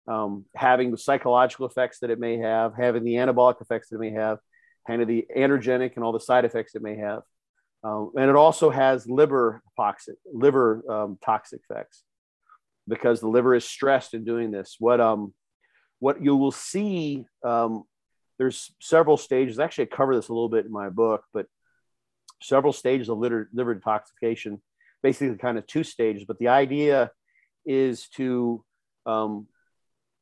[0.08, 4.00] Um, having the psychological effects that it may have, having the anabolic effects that it
[4.00, 4.40] may have,
[4.88, 7.22] kind of the androgenic and all the side effects it may have.
[7.84, 12.04] Um, and it also has liver toxic, liver um, toxic effects
[12.88, 14.76] because the liver is stressed in doing this.
[14.80, 15.34] What um,
[16.00, 17.84] what you will see, um,
[18.38, 19.60] there's several stages.
[19.60, 21.46] Actually, I cover this a little bit in my book, but
[22.42, 24.60] several stages of liver, liver detoxification,
[25.04, 26.26] basically kind of two stages.
[26.26, 27.12] But the idea
[27.66, 28.64] is to
[29.06, 29.48] um,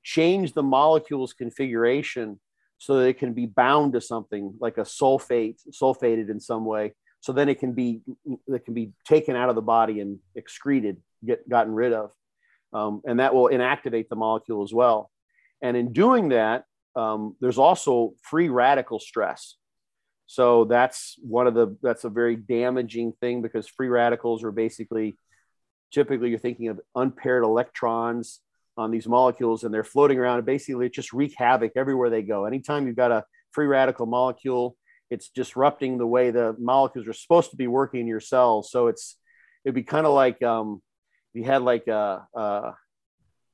[0.03, 2.39] change the molecule's configuration
[2.79, 6.93] so that it can be bound to something like a sulfate, sulfated in some way.
[7.19, 8.01] So then it can be
[8.47, 12.11] it can be taken out of the body and excreted, get gotten rid of,
[12.73, 15.11] um, and that will inactivate the molecule as well.
[15.61, 16.63] And in doing that,
[16.95, 19.55] um, there's also free radical stress.
[20.27, 25.17] So that's one of the that's a very damaging thing because free radicals are basically
[25.91, 28.39] typically you're thinking of unpaired electrons
[28.79, 32.45] on these molecules and they're floating around and basically just wreak havoc everywhere they go.
[32.45, 34.77] Anytime you've got a free radical molecule,
[35.11, 38.71] it's disrupting the way the molecules are supposed to be working in your cells.
[38.71, 39.17] So it's
[39.65, 40.81] it'd be kind of like um,
[41.33, 42.73] if you had like a, a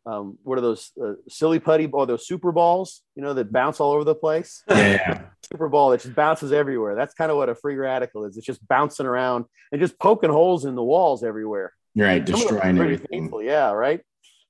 [0.06, 3.80] um, what are those uh, silly putty or those super balls, you know, that bounce
[3.80, 4.64] all over the place?
[4.70, 5.24] Yeah.
[5.52, 6.96] super ball that just bounces everywhere.
[6.96, 8.38] That's kind of what a free radical is.
[8.38, 11.74] It's just bouncing around and just poking holes in the walls everywhere.
[11.96, 12.24] Right.
[12.24, 13.08] Destroying everything.
[13.12, 13.42] Painful.
[13.42, 13.72] Yeah.
[13.72, 14.02] Right.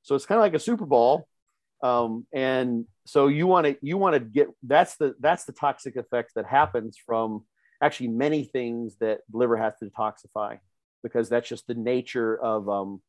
[0.06, 1.28] So it's kind of like a Super Ball.
[1.84, 5.96] Um, and so you want to you want to get that's the that's the toxic
[5.98, 7.44] effect that happens from
[7.82, 10.60] actually many things that liver has to detoxify
[11.04, 13.02] because that's just the nature of um,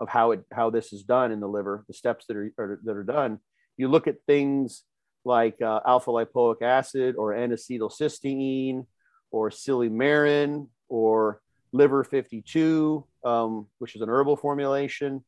[0.00, 2.80] of how it how this is done in the liver the steps that are, are
[2.84, 3.38] that are done
[3.76, 4.82] you look at things
[5.24, 8.86] like uh, alpha lipoic acid or N-acetylcysteine
[9.30, 11.40] or silymarin or
[11.72, 15.22] liver 52 um, which is an herbal formulation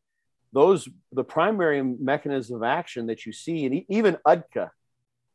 [0.52, 4.70] those the primary mechanism of action that you see, and even UDCA,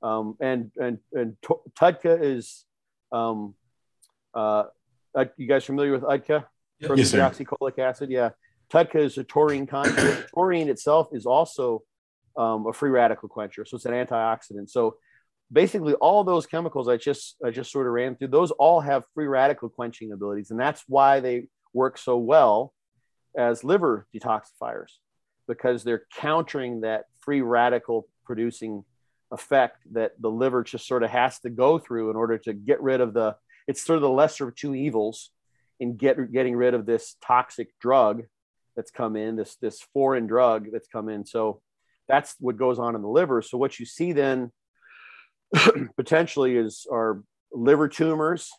[0.02, 1.38] um, and and and
[1.80, 2.66] TUDCA is,
[3.12, 3.54] um,
[4.34, 4.66] uh,
[5.38, 6.46] you guys familiar with UDCA?
[6.86, 8.32] From yes, oxycolic acid, yeah.
[8.72, 10.28] TUDCA is a taurine conjugate.
[10.34, 11.84] taurine itself is also
[12.36, 14.70] um, a free radical quencher, so it's an antioxidant.
[14.70, 14.98] So
[15.52, 19.04] basically, all those chemicals I just I just sort of ran through, those all have
[19.14, 22.74] free radical quenching abilities, and that's why they work so well
[23.38, 24.98] as liver detoxifiers
[25.58, 28.84] because they're countering that free radical producing
[29.32, 32.82] effect that the liver just sort of has to go through in order to get
[32.82, 33.36] rid of the
[33.68, 35.32] it's sort of the lesser of two evils
[35.80, 38.24] in get, getting rid of this toxic drug
[38.76, 41.26] that's come in this this foreign drug that's come in.
[41.26, 41.62] So
[42.08, 43.42] that's what goes on in the liver.
[43.42, 44.52] So what you see then
[45.96, 48.52] potentially is are liver tumors.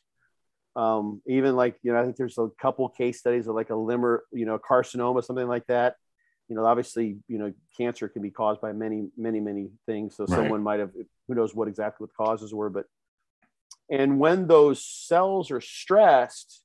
[0.76, 3.76] Um, even like you know i think there's a couple case studies of like a
[3.76, 5.94] liver you know carcinoma something like that
[6.48, 10.16] you know, obviously, you know, cancer can be caused by many, many, many things.
[10.16, 10.36] So right.
[10.36, 10.90] someone might have,
[11.26, 12.86] who knows what exactly what the causes were, but,
[13.90, 16.62] and when those cells are stressed,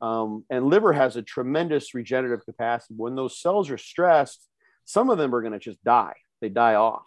[0.00, 2.94] um, and liver has a tremendous regenerative capacity.
[2.96, 4.48] When those cells are stressed,
[4.84, 6.14] some of them are going to just die.
[6.40, 7.06] They die off.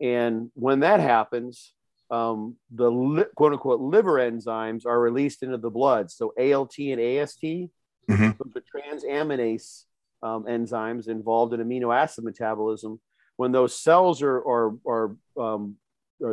[0.00, 1.72] And when that happens,
[2.10, 6.10] um, the li- quote unquote liver enzymes are released into the blood.
[6.10, 8.30] So ALT and AST, mm-hmm.
[8.54, 9.84] the transaminase
[10.22, 13.00] um, enzymes involved in amino acid metabolism.
[13.36, 15.76] When those cells are, are, are, um,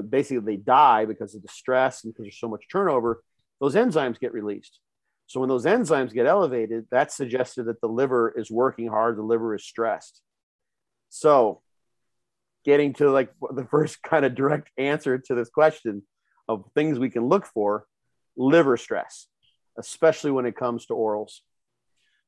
[0.10, 3.24] basically they die because of the stress and because there's so much turnover,
[3.60, 4.80] those enzymes get released.
[5.28, 9.24] So when those enzymes get elevated, that's suggested that the liver is working hard, the
[9.24, 10.22] liver is stressed.
[11.10, 11.62] So
[12.66, 16.04] getting to like the first kind of direct answer to this question
[16.48, 17.86] of things we can look for,
[18.36, 19.28] liver stress,
[19.78, 21.40] especially when it comes to orals.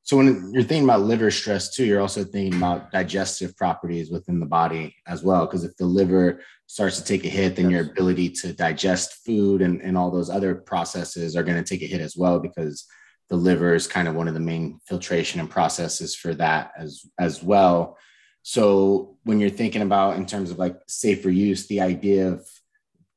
[0.05, 4.39] So when you're thinking about liver stress too, you're also thinking about digestive properties within
[4.39, 5.47] the body as well.
[5.47, 7.71] Because if the liver starts to take a hit, then yes.
[7.71, 11.81] your ability to digest food and, and all those other processes are going to take
[11.81, 12.85] a hit as well because
[13.29, 17.03] the liver is kind of one of the main filtration and processes for that as
[17.19, 17.97] as well.
[18.43, 22.47] So when you're thinking about in terms of like safer use, the idea of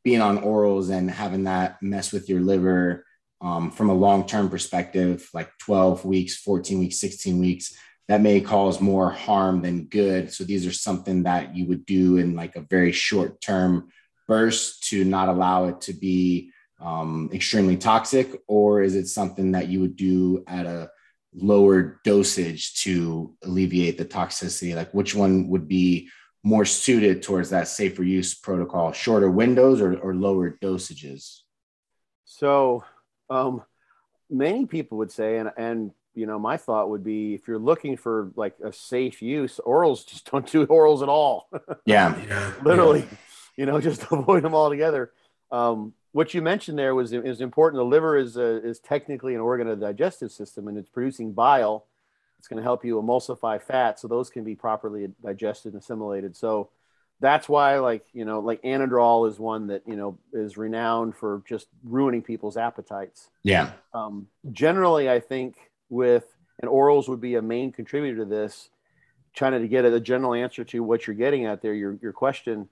[0.05, 3.05] being on orals and having that mess with your liver
[3.41, 7.77] um, from a long-term perspective, like 12 weeks, 14 weeks, 16 weeks,
[8.09, 10.33] that may cause more harm than good.
[10.33, 13.89] So these are something that you would do in like a very short-term
[14.27, 19.69] burst to not allow it to be um, extremely toxic, or is it something that
[19.69, 20.91] you would do at a
[21.35, 24.75] lower dosage to alleviate the toxicity?
[24.75, 26.09] Like which one would be
[26.45, 31.41] more suited towards that safer use protocol, shorter windows or, or lower dosages?
[32.25, 32.85] So
[33.31, 33.63] um,
[34.31, 37.97] many people would say, and, and you know, my thought would be if you're looking
[37.97, 41.49] for like a safe use, orals just don't do orals at all.
[41.85, 42.21] Yeah.
[42.27, 42.53] Yeah.
[42.65, 43.17] Literally, yeah.
[43.57, 45.13] you know, just avoid them altogether.
[45.51, 47.79] Um, what you mentioned there was is important.
[47.79, 51.33] The liver is a, is technically an organ of the digestive system, and it's producing
[51.33, 51.87] bile.
[52.39, 56.37] It's going to help you emulsify fat, so those can be properly digested and assimilated.
[56.37, 56.71] So
[57.21, 61.43] that's why, like you know, like Anadrol is one that you know is renowned for
[61.49, 63.31] just ruining people's appetites.
[63.43, 63.73] Yeah.
[63.93, 65.57] Um, generally, I think
[65.89, 66.25] with
[66.61, 68.71] and orals would be a main contributor to this.
[69.35, 72.69] Trying to get a general answer to what you're getting at there, your your question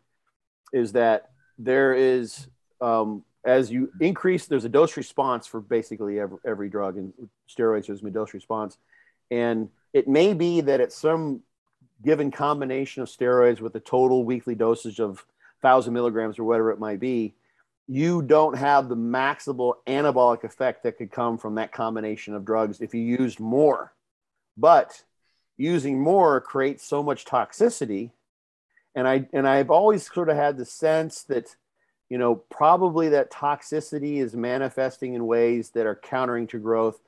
[0.73, 2.49] is that there is
[2.81, 7.13] um, as you increase, there's a dose response for basically every, every drug, and
[7.49, 8.77] steroids there's a dose response,
[9.31, 11.41] and it may be that at some
[12.03, 15.25] given combination of steroids with a total weekly dosage of
[15.63, 17.35] thousand milligrams or whatever it might be,
[17.89, 22.81] you don't have the maximal anabolic effect that could come from that combination of drugs
[22.81, 23.93] if you used more.
[24.57, 25.03] But
[25.57, 28.11] using more creates so much toxicity.
[28.95, 31.55] And I and I've always sort of had the sense that,
[32.09, 36.99] you know, probably that toxicity is manifesting in ways that are countering to growth,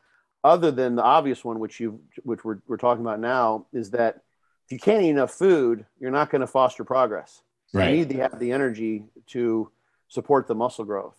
[0.44, 4.22] other than the obvious one, which you which we're, we're talking about now, is that
[4.68, 7.40] if you can't eat enough food, you're not going to foster progress.
[7.72, 7.90] Right.
[7.90, 9.70] You need to have the energy to
[10.08, 11.16] support the muscle growth.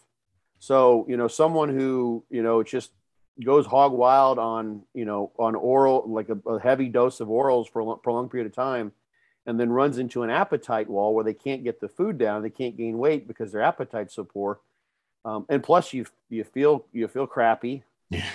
[0.60, 2.92] So, you know, someone who, you know, just
[3.44, 7.68] goes hog wild on, you know, on oral, like a, a heavy dose of orals
[7.68, 8.92] for a prolonged period of time,
[9.48, 12.52] and then runs into an appetite wall where they can't get the food down, they
[12.52, 14.60] can't gain weight because their appetite's so poor.
[15.26, 17.82] Um, and plus you, you feel, you feel crappy.
[18.12, 18.30] Yeah.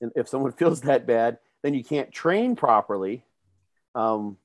[0.00, 3.24] And if someone feels that bad, then you can't train properly.
[3.96, 4.36] Um,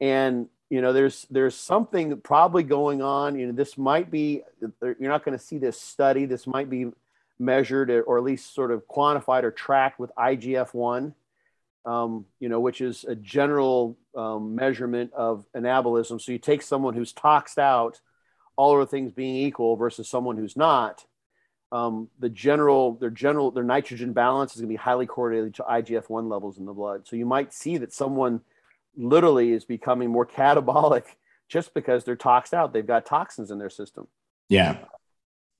[0.00, 4.42] and you know there's there's something probably going on you know this might be
[4.82, 6.24] you're not going to see this study.
[6.26, 6.86] This might be
[7.38, 11.14] measured or at least sort of quantified or tracked with igf-1
[11.84, 16.20] um, you know which is a general um, measurement of anabolism.
[16.20, 18.00] So you take someone who's toxed out
[18.56, 21.06] all other things being equal versus someone who's not
[21.70, 25.62] um, the general their general their nitrogen balance is going to be highly correlated to
[25.62, 27.06] igf-1 levels in the blood.
[27.06, 28.40] So you might see that someone
[28.98, 31.04] literally is becoming more catabolic
[31.48, 32.72] just because they're toxed out.
[32.72, 34.06] They've got toxins in their system.
[34.48, 34.78] Yeah.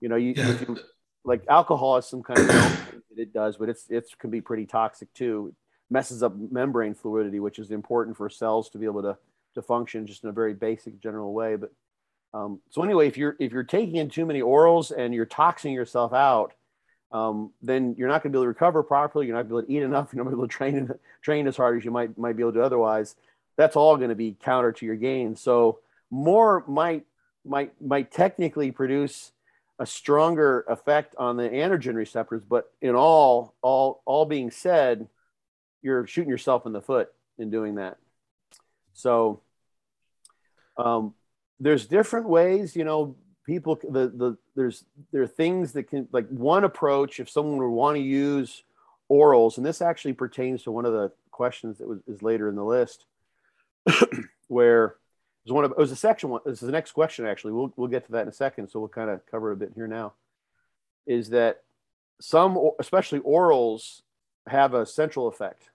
[0.01, 0.59] You know, you, Yeah.
[0.61, 0.79] you
[1.24, 4.66] like alcohol has some kind of that it does, but it's it can be pretty
[4.66, 5.48] toxic too.
[5.48, 5.55] It
[5.92, 9.16] messes up membrane fluidity, which is important for cells to be able to
[9.55, 11.57] to function just in a very basic general way.
[11.57, 11.72] But
[12.35, 15.74] um, so anyway, if you're if you're taking in too many orals and you're toxing
[15.74, 16.53] yourself out,
[17.11, 19.27] um, then you're not going to be able to recover properly.
[19.27, 20.11] You're not going to be able to eat enough.
[20.12, 22.37] You're not going to be able to train train as hard as you might might
[22.37, 23.16] be able to otherwise.
[23.59, 25.37] That's all going to be counter to your gain.
[25.37, 27.05] So more might
[27.44, 29.33] might might technically produce
[29.79, 35.09] a stronger effect on the androgen receptors, but in all all all being said,
[35.83, 37.99] you're shooting yourself in the foot in doing that.
[38.94, 39.40] So
[40.77, 41.14] um,
[41.59, 46.29] there's different ways, you know, people the the there's there are things that can like
[46.29, 48.62] one approach if someone would want to use
[49.11, 52.55] orals and this actually pertains to one of the questions that was is later in
[52.55, 53.07] the list
[54.48, 54.96] where
[55.44, 57.72] there's one of it was a section one this is the next question actually we'll,
[57.77, 59.87] we'll get to that in a second so we'll kind of cover a bit here
[59.87, 60.12] now
[61.07, 61.62] is that
[62.20, 64.03] some especially orals
[64.46, 65.70] have a central effect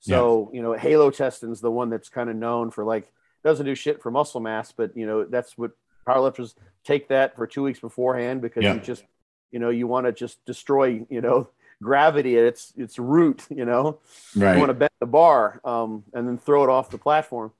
[0.00, 0.56] so yeah.
[0.56, 3.12] you know halotestin is the one that's kind of known for like
[3.44, 5.72] doesn't do shit for muscle mass but you know that's what
[6.06, 6.54] powerlifters
[6.84, 8.74] take that for two weeks beforehand because yeah.
[8.74, 9.04] you just
[9.50, 11.48] you know you want to just destroy you know
[11.82, 13.98] gravity at its its root you know?
[14.34, 14.54] Right.
[14.54, 17.52] you want to bend the bar um, and then throw it off the platform.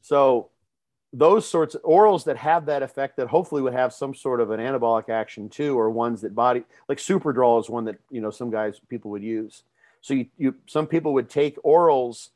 [0.00, 0.50] So
[1.12, 4.50] those sorts of orals that have that effect that hopefully would have some sort of
[4.50, 8.30] an anabolic action too or ones that body like superdrol is one that you know
[8.30, 9.62] some guys people would use.
[10.00, 12.28] So you, you some people would take orals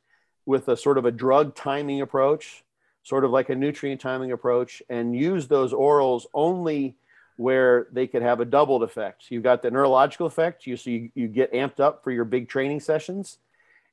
[0.47, 2.65] with a sort of a drug timing approach
[3.03, 6.95] sort of like a nutrient timing approach and use those orals only
[7.37, 9.25] where they could have a doubled effect.
[9.31, 10.67] You've got the neurological effect.
[10.67, 13.39] You so you, you get amped up for your big training sessions.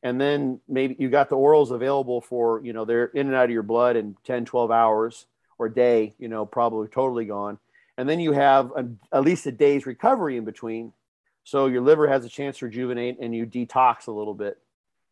[0.02, 3.46] And then maybe you got the orals available for, you know, they're in and out
[3.46, 5.26] of your blood in 10, 12 hours
[5.58, 7.60] or day, you know, probably totally gone.
[7.98, 10.94] And then you have a, at least a day's recovery in between.
[11.44, 14.58] So your liver has a chance to rejuvenate and you detox a little bit.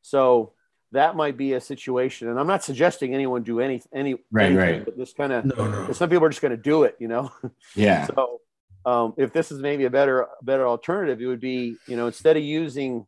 [0.03, 0.53] So
[0.91, 2.29] that might be a situation.
[2.29, 4.85] And I'm not suggesting anyone do any, any, right, anything, right.
[4.85, 5.91] but this kind of, No, no.
[5.93, 7.31] some people are just going to do it, you know?
[7.75, 8.07] Yeah.
[8.07, 8.41] So
[8.87, 12.37] um, if this is maybe a better better alternative, it would be you know instead
[12.37, 13.05] of using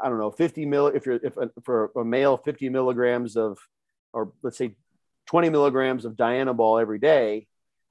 [0.00, 3.58] I don't know 50 mill if you're if a, for a male 50 milligrams of
[4.12, 4.76] or let's say
[5.26, 7.48] 20 milligrams of Dianabol every day,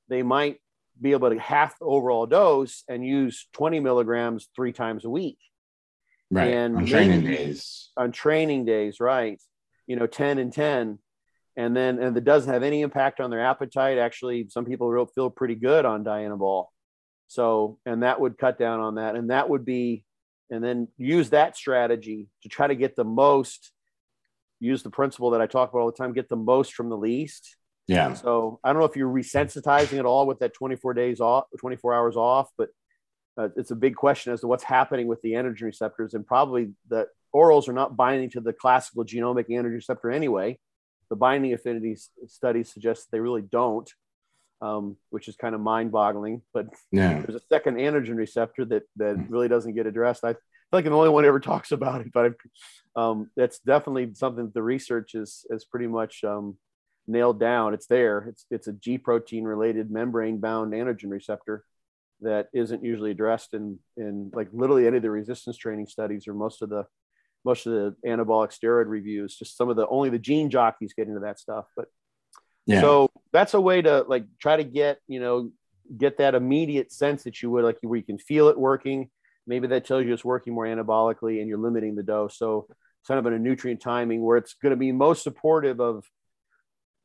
[0.07, 0.61] they might
[0.99, 5.38] be able to half the overall dose and use 20 milligrams three times a week
[6.30, 6.53] Right.
[6.53, 7.89] And on training maybe- days.
[7.95, 9.41] on training days, right?
[9.86, 10.99] You know, 10 and 10.
[11.55, 13.97] And then, and it doesn't have any impact on their appetite.
[13.97, 16.65] Actually, some people feel pretty good on Dianabol.
[17.28, 19.15] So, and that would cut down on that.
[19.15, 20.05] And that would be,
[20.51, 23.71] and then use that strategy to try to get the most,
[24.59, 26.97] use the principle that I talk about all the time, get the most from the
[26.97, 27.57] least.
[27.88, 28.13] Yeah.
[28.13, 31.93] So I don't know if you're resensitizing at all with that 24 days off, 24
[31.93, 32.69] hours off, but
[33.38, 36.14] uh, it's a big question as to what's happening with the androgen receptors.
[36.14, 40.60] And probably the orals are not binding to the classical genomic androgen receptor anyway.
[41.10, 43.90] The binding affinity studies suggest they really don't,
[44.62, 46.42] um, which is kind of mind boggling.
[46.54, 47.22] But Yeah.
[47.22, 50.24] there's a second androgen receptor that that really doesn't get addressed.
[50.26, 50.40] I feel
[50.72, 52.34] like I'm the only one who ever talks about it, but
[52.96, 56.58] um, that's definitely something that the research is is pretty much um,
[57.08, 57.74] nailed down.
[57.76, 58.26] It's there.
[58.30, 61.64] It's it's a G protein related membrane bound androgen receptor
[62.22, 66.34] that isn't usually addressed in in like literally any of the resistance training studies or
[66.34, 66.86] most of the
[67.45, 69.36] most of the anabolic steroid reviews.
[69.36, 71.86] Just some of the only the gene jockeys get into that stuff, but
[72.65, 72.82] Yeah.
[72.82, 75.51] so that's a way to like try to get, you know,
[75.95, 79.09] get that immediate sense that you would like where you can feel it working.
[79.45, 82.38] Maybe that tells you it's working more anabolically and you're limiting the dose.
[82.38, 85.80] So it's kind of in a nutrient timing where it's going to be most supportive
[85.80, 86.03] of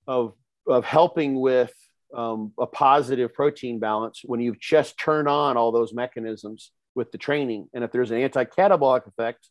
[0.09, 0.35] of
[0.67, 1.73] of helping with
[2.15, 7.19] um, a positive protein balance when you've just turned on all those mechanisms with the
[7.19, 7.69] training.
[7.73, 9.49] And if there's an anti-catabolic effect,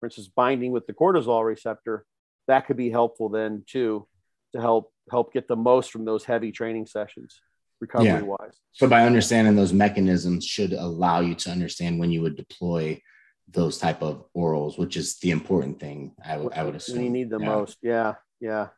[0.00, 2.04] for instance, binding with the cortisol receptor,
[2.48, 4.06] that could be helpful then too
[4.52, 7.40] to help help get the most from those heavy training sessions
[7.80, 8.20] recovery Yeah.
[8.22, 13.00] wise So by understanding those mechanisms should allow you to understand when you would deploy
[13.48, 16.14] those type of orals, which is the important thing.
[16.24, 16.96] I would I would assume.
[16.96, 17.46] when you need the Yeah.
[17.46, 18.68] most yeah yeah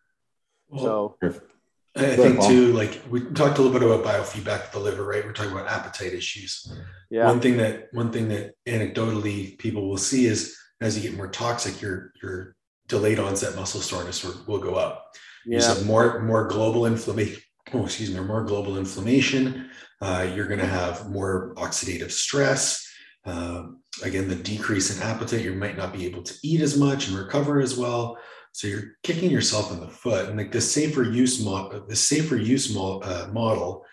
[0.68, 1.52] Well, so Perfect.
[1.96, 5.24] I think too, like we talked a little bit about biofeedback of the liver, right?
[5.24, 6.72] We're talking about appetite issues.
[7.10, 11.16] yeah One thing that one thing that anecdotally people will see is as you get
[11.16, 12.56] more toxic, your your
[12.88, 15.14] delayed onset muscle soreness will, go up.
[15.46, 17.40] You have more more global inflammation.
[17.72, 19.70] Oh, excuse me, more global inflammation.
[20.00, 22.86] Uh, you're going to have more oxidative stress.
[23.24, 23.62] Uh,
[24.02, 25.42] again, the decrease in appetite.
[25.42, 28.18] You might not be able to eat as much and recover as well.
[28.54, 30.28] So you're kicking yourself in the foot.
[30.28, 33.84] And like the safer use model, the safer use mo- uh, model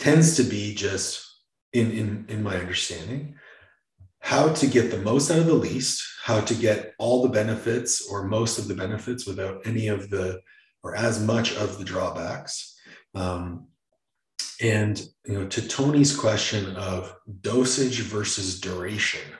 [0.00, 1.24] tends to be just
[1.72, 3.36] in in in my understanding
[4.18, 8.08] how to get the most out of the least, how to get all the benefits
[8.10, 10.40] or most of the benefits without any of the
[10.82, 12.76] or as much of the drawbacks.
[13.14, 13.68] Um,
[14.60, 19.30] and you know, to Tony's question of dosage versus duration,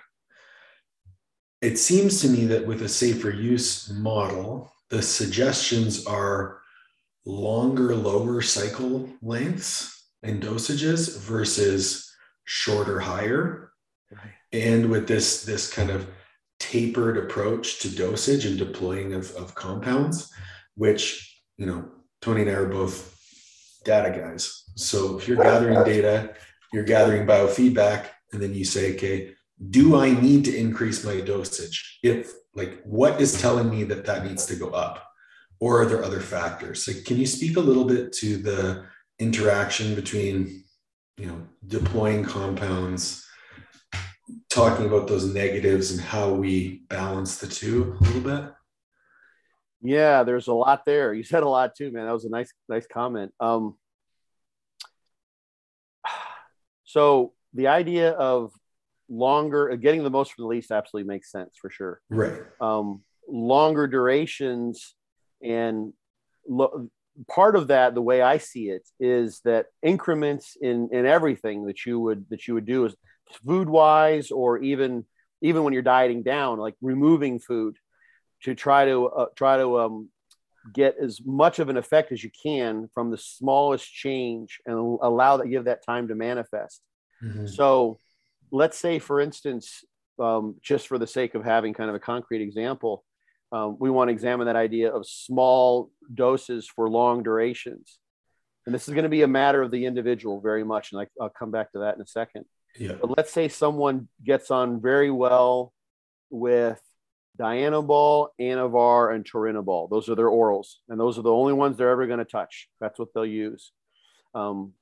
[1.61, 6.61] it seems to me that with a safer use model, the suggestions are
[7.27, 12.11] longer, lower cycle lengths and dosages versus
[12.45, 13.73] shorter, higher.
[14.53, 16.07] And with this, this kind of
[16.59, 20.33] tapered approach to dosage and deploying of, of compounds,
[20.75, 21.89] which, you know,
[22.23, 23.15] Tony and I are both
[23.85, 24.65] data guys.
[24.77, 26.35] So if you're gathering data,
[26.73, 29.35] you're gathering biofeedback, and then you say, okay,
[29.71, 31.99] do I need to increase my dosage?
[32.03, 35.05] If like, what is telling me that that needs to go up?
[35.61, 36.87] Or are there other factors?
[36.87, 38.85] Like, can you speak a little bit to the
[39.19, 40.65] interaction between,
[41.17, 43.27] you know, deploying compounds,
[44.49, 48.53] talking about those negatives and how we balance the two a little bit?
[49.81, 52.53] yeah there's a lot there you said a lot too man that was a nice
[52.69, 53.77] nice comment um
[56.85, 58.53] so the idea of
[59.09, 62.43] longer getting the most from the least absolutely makes sense for sure Right.
[62.61, 64.95] um, longer durations
[65.43, 65.93] and
[66.49, 66.89] lo-
[67.29, 71.85] part of that the way i see it is that increments in in everything that
[71.85, 72.95] you would that you would do is
[73.45, 75.05] food wise or even
[75.43, 77.77] even when you're dieting down like removing food
[78.43, 80.09] to try to uh, try to um,
[80.73, 85.37] get as much of an effect as you can from the smallest change and allow
[85.39, 86.83] that give that time to manifest
[87.23, 87.47] Mm-hmm.
[87.47, 87.99] So
[88.51, 89.85] let's say, for instance,
[90.19, 93.05] um, just for the sake of having kind of a concrete example,
[93.53, 97.99] um, we want to examine that idea of small doses for long durations.
[98.67, 100.93] And this is going to be a matter of the individual very much.
[100.93, 102.45] And I, will come back to that in a second.
[102.79, 102.93] Yeah.
[103.01, 105.73] But let's say someone gets on very well
[106.31, 106.81] with
[107.39, 109.89] Dianabol, Anavar, and Turinabol.
[109.89, 112.69] Those are their orals, and those are the only ones they're ever going to touch.
[112.81, 113.73] That's what they'll use.
[114.35, 114.75] Um,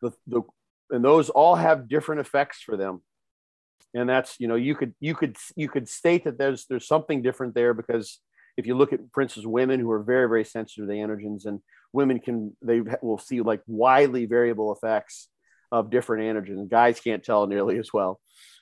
[0.00, 0.42] the, the,
[0.90, 3.02] and those all have different effects for them.
[3.94, 7.22] And that's you know you could you could you could state that there's there's something
[7.22, 8.20] different there because
[8.56, 11.60] if you look at instance women who are very very sensitive to the androgens and
[11.92, 15.28] women can they will see like widely variable effects
[15.72, 16.68] of different androgens.
[16.68, 18.20] Guys can't tell nearly as well.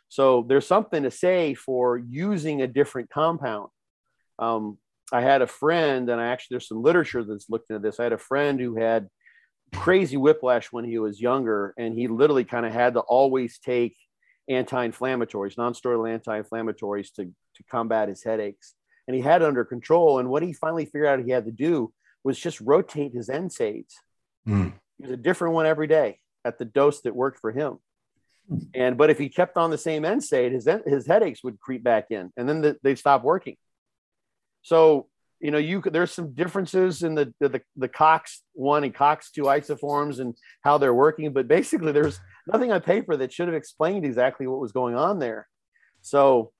[0.08, 3.68] So there's something to say for using a different compound.
[4.38, 4.78] Um,
[5.12, 8.00] I had a friend, and I actually there's some literature that's looked into this.
[8.00, 9.08] I had a friend who had
[9.72, 13.96] crazy whiplash when he was younger, and he literally kind of had to always take
[14.48, 17.24] anti-inflammatories, non-steroidal anti-inflammatories to
[17.56, 18.74] to combat his headaches,
[19.06, 20.18] and he had it under control.
[20.18, 21.92] And what he finally figured out he had to do
[22.24, 23.92] was just rotate his NSAIDs.
[24.46, 24.72] Mm.
[24.98, 27.78] Use a different one every day at the dose that worked for him.
[28.74, 32.10] And but if he kept on the same NSAID, his his headaches would creep back
[32.10, 33.56] in, and then the, they'd stop working.
[34.62, 35.08] So
[35.44, 39.42] you know, you there's some differences in the, the the Cox one and Cox two
[39.42, 44.06] isoforms and how they're working, but basically there's nothing on paper that should have explained
[44.06, 45.46] exactly what was going on there.
[46.00, 46.52] So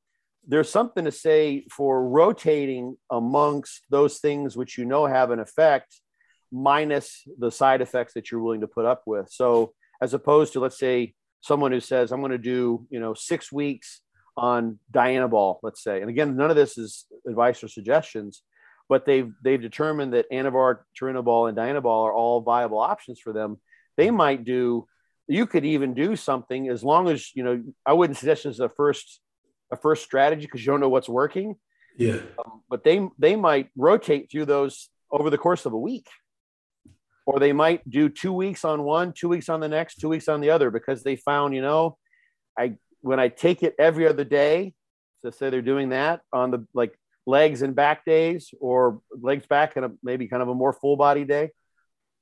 [0.47, 5.99] there's something to say for rotating amongst those things which you know have an effect
[6.53, 9.31] minus the side effects that you're willing to put up with.
[9.31, 9.73] So
[10.03, 13.51] as opposed to let's say someone who says I'm going to do you know six
[13.51, 14.03] weeks
[14.37, 18.43] on Dianabol let's say, and again none of this is advice or suggestions,
[18.89, 23.61] but they've they've determined that Anavar, Turinabol, and Dianabol are all viable options for them.
[23.97, 24.87] They might do.
[25.27, 27.63] You could even do something as long as you know.
[27.87, 29.21] I wouldn't suggest as a first
[29.73, 31.57] a first strategy because you don't know what's working.
[31.97, 32.21] Yeah.
[32.39, 36.09] Um, but they they might rotate through those over the course of a week
[37.27, 40.29] or they might do two weeks on one, two weeks on the next, two weeks
[40.29, 41.97] on the other because they found, you know,
[42.59, 44.75] I when I take it every other day,
[45.21, 49.77] so say they're doing that on the like legs and back days or legs back
[49.77, 51.51] and maybe kind of a more full body day,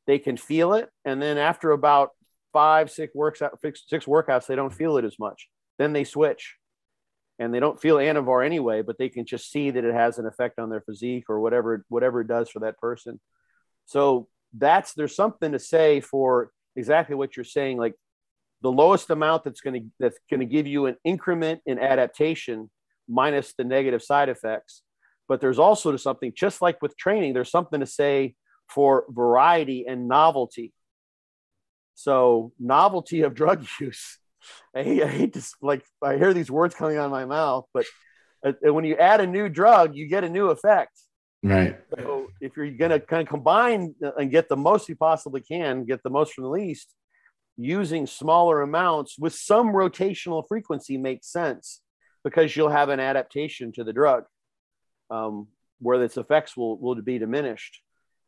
[0.07, 0.89] they can feel it.
[1.05, 2.11] And then after about
[2.53, 5.49] five, six works out, six workouts, they don't feel it as much.
[5.79, 6.57] Then they switch
[7.39, 10.27] and they don't feel Anavar anyway, but they can just see that it has an
[10.27, 13.19] effect on their physique or whatever, whatever it does for that person.
[13.87, 17.95] So that's there's something to say for exactly what you're saying like
[18.61, 22.71] the lowest amount that's going to that's going to give you an increment in adaptation
[23.09, 24.83] minus the negative side effects
[25.29, 28.35] but there's also something just like with training there's something to say
[28.69, 30.73] for variety and novelty.
[31.95, 34.19] So novelty of drug use.
[34.75, 37.65] I hate, I hate to like i hear these words coming out of my mouth
[37.73, 37.87] but
[38.45, 40.99] uh, when you add a new drug you get a new effect.
[41.45, 41.79] Right.
[41.97, 45.85] So if you're going to kind of combine and get the most you possibly can,
[45.85, 46.95] get the most from the least,
[47.57, 51.81] using smaller amounts with some rotational frequency makes sense
[52.25, 54.25] because you'll have an adaptation to the drug
[55.13, 55.49] um,
[55.81, 57.81] where its effects will, will be diminished.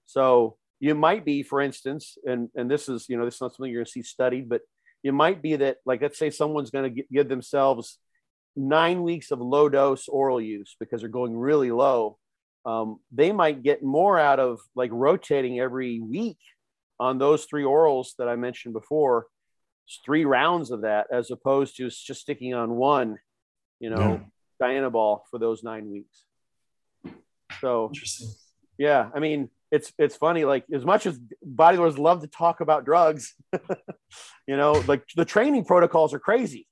[0.06, 3.54] So you might be, for instance, and, and this is, you know, this is not
[3.54, 4.60] something you're going to see studied, but
[5.02, 7.98] it might be that, like, let's say someone's going to give themselves
[8.56, 12.18] nine weeks of low dose oral use because they're going really low
[12.64, 16.38] um, they might get more out of like rotating every week
[16.98, 19.26] on those three orals that I mentioned before,
[19.86, 23.18] it's three rounds of that as opposed to just sticking on one,
[23.80, 24.22] you know,
[24.60, 24.66] yeah.
[24.66, 26.24] Dianabol for those nine weeks.
[27.64, 28.28] So interesting.
[28.76, 30.44] Yeah, I mean, it's it's funny.
[30.44, 33.34] Like as much as bodybuilders love to talk about drugs,
[34.46, 36.66] you know, like the training protocols are crazy.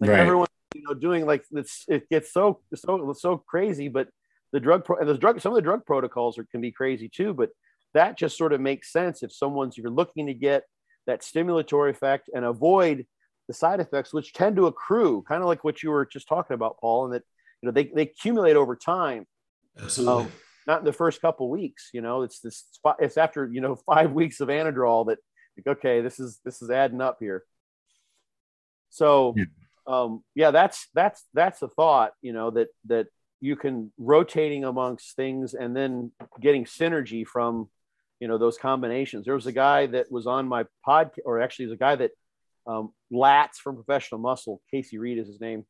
[0.00, 0.20] Like right.
[0.20, 4.08] everyone, you know, doing like it's it gets so so so crazy, but
[4.52, 7.08] the drug pro- and the drug some of the drug protocols are, can be crazy
[7.08, 7.50] too but
[7.94, 10.64] that just sort of makes sense if someone's you're looking to get
[11.06, 13.06] that stimulatory effect and avoid
[13.48, 16.54] the side effects which tend to accrue kind of like what you were just talking
[16.54, 17.22] about paul and that
[17.62, 19.26] you know they, they accumulate over time
[19.80, 20.24] absolutely.
[20.24, 20.32] Um,
[20.66, 22.64] not in the first couple weeks you know it's this
[22.98, 25.18] it's after you know five weeks of anadrol that
[25.56, 27.44] like, okay this is this is adding up here.
[28.90, 29.44] So yeah.
[29.86, 33.08] um yeah that's that's that's a thought you know that that
[33.40, 37.68] you can rotating amongst things and then getting synergy from
[38.20, 39.24] you know those combinations.
[39.24, 42.10] There was a guy that was on my pod or actually there's a guy that
[42.66, 45.64] um, Latz from professional muscle casey reed is his name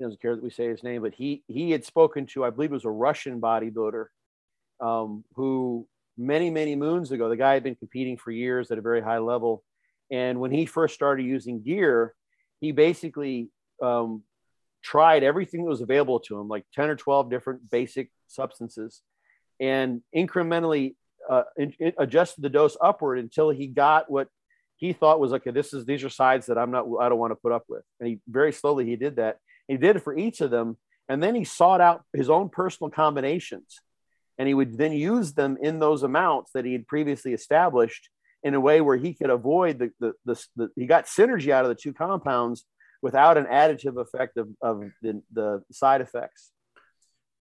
[0.00, 2.50] he doesn't care that we say his name but he he had spoken to i
[2.50, 4.06] believe it was a russian bodybuilder
[4.80, 5.86] um, who
[6.16, 9.18] many many moons ago the guy had been competing for years at a very high
[9.18, 9.62] level
[10.10, 12.14] and when he first started using gear
[12.60, 13.50] he basically
[13.82, 14.22] um,
[14.82, 19.02] tried everything that was available to him, like 10 or 12 different basic substances,
[19.58, 20.94] and incrementally
[21.28, 24.28] uh, in, in adjusted the dose upward until he got what
[24.76, 25.50] he thought was okay.
[25.50, 27.82] This is these are sides that I'm not I don't want to put up with.
[28.00, 29.38] And he very slowly he did that.
[29.68, 30.76] He did it for each of them,
[31.08, 33.80] and then he sought out his own personal combinations,
[34.38, 38.08] and he would then use them in those amounts that he had previously established
[38.42, 41.64] in a way where he could avoid the the, the, the he got synergy out
[41.64, 42.64] of the two compounds
[43.02, 46.50] without an additive effect of, of the, the side effects.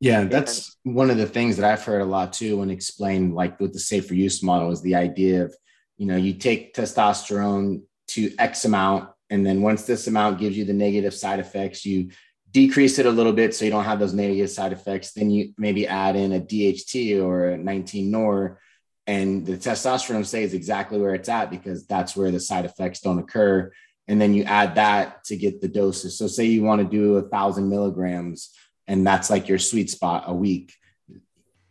[0.00, 3.58] Yeah, that's one of the things that I've heard a lot too when explained like
[3.58, 5.56] with the safer use model is the idea of,
[5.96, 10.64] you know, you take testosterone to X amount, and then once this amount gives you
[10.64, 12.10] the negative side effects, you
[12.50, 15.12] decrease it a little bit so you don't have those negative side effects.
[15.12, 18.60] Then you maybe add in a DHT or a 19 NOR,
[19.06, 23.18] and the testosterone stays exactly where it's at because that's where the side effects don't
[23.18, 23.70] occur.
[24.06, 26.16] And then you add that to get the doses.
[26.16, 28.54] So, say you want to do a thousand milligrams
[28.88, 30.74] and that's like your sweet spot a week.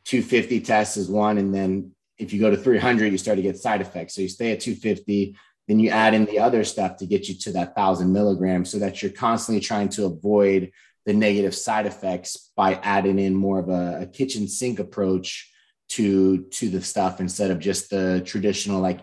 [0.06, 3.58] 250 tests is one, and then if you go to 300, you start to get
[3.58, 4.14] side effects.
[4.14, 5.36] So you stay at 250,
[5.68, 8.80] then you add in the other stuff to get you to that thousand milligrams, so
[8.80, 10.72] that you're constantly trying to avoid
[11.06, 15.52] the negative side effects by adding in more of a, a kitchen sink approach
[15.90, 19.00] to to the stuff instead of just the traditional like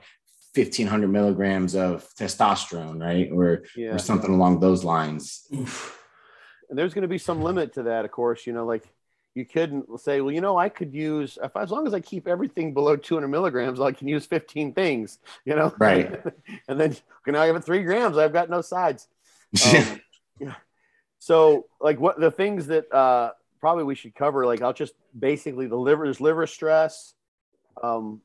[0.55, 3.31] 1500 milligrams of testosterone, right?
[3.33, 3.95] Or, yeah.
[3.95, 5.47] or something along those lines.
[5.53, 6.01] Oof
[6.69, 8.47] and there's going to be some limit to that, of course.
[8.47, 8.83] You know, like
[9.35, 12.29] you couldn't say, well, you know, I could use if as long as I keep
[12.29, 15.19] everything below 200 milligrams, I can use 15 things.
[15.45, 16.23] You know, right?
[16.69, 18.17] and then now I have three grams.
[18.17, 19.09] I've got no sides.
[19.67, 20.01] Um,
[20.41, 20.55] yeah.
[21.21, 23.31] So, like, what the things that uh,
[23.61, 24.47] probably we should cover?
[24.47, 26.05] Like, I'll just basically the liver.
[26.05, 27.15] There's liver stress.
[27.83, 28.21] Um,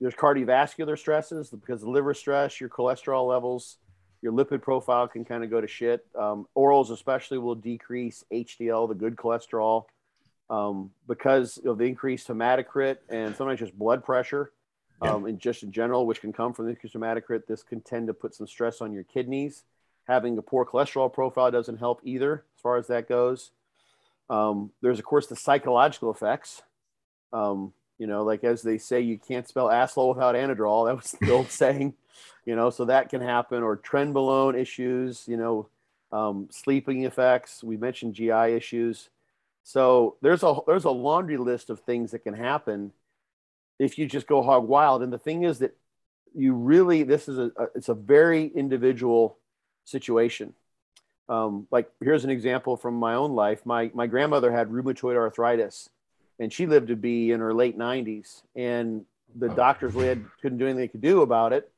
[0.00, 3.76] there's cardiovascular stresses because the liver stress, your cholesterol levels,
[4.20, 6.04] your lipid profile can kind of go to shit.
[6.18, 9.84] Um, orals, especially, will decrease HDL, the good cholesterol,
[10.50, 14.52] um, because of the increased hematocrit and sometimes just blood pressure,
[15.02, 17.46] um, and just in general, which can come from the increased hematocrit.
[17.46, 19.64] This can tend to put some stress on your kidneys.
[20.06, 23.50] Having a poor cholesterol profile doesn't help either, as far as that goes.
[24.30, 26.62] Um, there's, of course, the psychological effects.
[27.32, 30.86] Um, you know, like as they say, you can't spell asshole without anadrol.
[30.86, 31.94] That was the old saying
[32.44, 35.68] you know, so that can happen, or trenbolone issues, you know,
[36.12, 37.64] um, sleeping effects.
[37.64, 39.08] We mentioned GI issues.
[39.64, 42.92] So there's a there's a laundry list of things that can happen
[43.78, 45.02] if you just go hog wild.
[45.02, 45.76] And the thing is that
[46.34, 49.36] you really this is a, a it's a very individual
[49.84, 50.54] situation.
[51.28, 53.64] Um, like here's an example from my own life.
[53.64, 55.88] My my grandmother had rheumatoid arthritis,
[56.38, 58.42] and she lived to be in her late 90s.
[58.54, 61.68] And the doctors really had, couldn't do anything they could do about it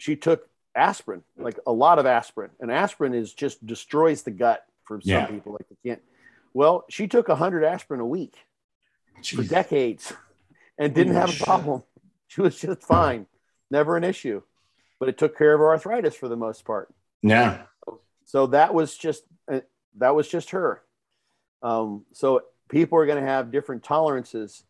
[0.00, 4.64] she took aspirin, like a lot of aspirin, and aspirin is just destroys the gut
[4.84, 5.26] for some yeah.
[5.26, 5.52] people.
[5.52, 6.02] Like they can't.
[6.52, 8.34] Well, she took hundred aspirin a week
[9.22, 9.36] Jeez.
[9.36, 10.12] for decades,
[10.78, 11.46] and didn't Holy have a shit.
[11.46, 11.82] problem.
[12.28, 13.26] She was just fine,
[13.72, 14.42] never an issue.
[15.00, 16.94] But it took care of her arthritis for the most part.
[17.22, 17.62] Yeah.
[18.24, 19.62] So that was just uh,
[19.98, 20.80] that was just her.
[21.60, 24.62] Um, so people are going to have different tolerances.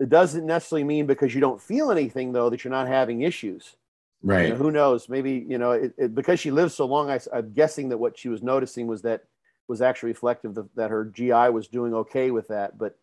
[0.00, 3.76] It doesn't necessarily mean because you don't feel anything though that you're not having issues.
[4.22, 4.48] Right.
[4.48, 5.08] You know, who knows?
[5.08, 7.08] Maybe you know it, it, because she lived so long.
[7.08, 9.24] I, am guessing that what she was noticing was that
[9.70, 12.76] was actually reflective of, that her GI was doing okay with that.
[12.76, 12.98] But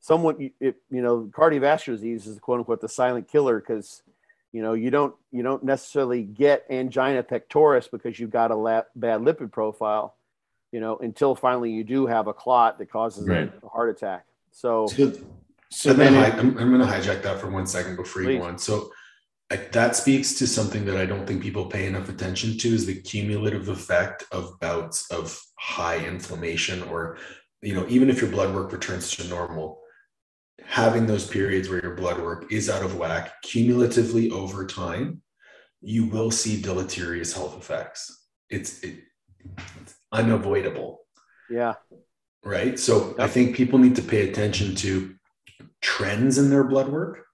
[0.00, 4.02] someone, it, you know, cardiovascular disease is quote unquote the silent killer because
[4.52, 8.82] you know you don't you don't necessarily get angina pectoris because you've got a la-
[8.96, 10.16] bad lipid profile.
[10.72, 13.50] You know, until finally you do have a clot that causes right.
[13.62, 14.26] a heart attack.
[14.50, 14.88] So.
[14.88, 15.12] so,
[15.70, 18.44] so then, I, I'm, I'm going to hijack that for one second before you go
[18.44, 18.58] on.
[18.58, 18.90] So
[19.50, 23.00] that speaks to something that I don't think people pay enough attention to is the
[23.00, 27.16] cumulative effect of bouts of high inflammation or
[27.62, 29.80] you know even if your blood work returns to normal
[30.64, 35.22] having those periods where your blood work is out of whack cumulatively over time
[35.80, 38.26] you will see deleterious health effects.
[38.50, 38.96] It's, it,
[39.80, 41.00] it's unavoidable.
[41.50, 41.74] Yeah.
[42.44, 42.78] Right?
[42.78, 43.20] So yep.
[43.20, 45.14] i think people need to pay attention to
[45.80, 47.24] trends in their blood work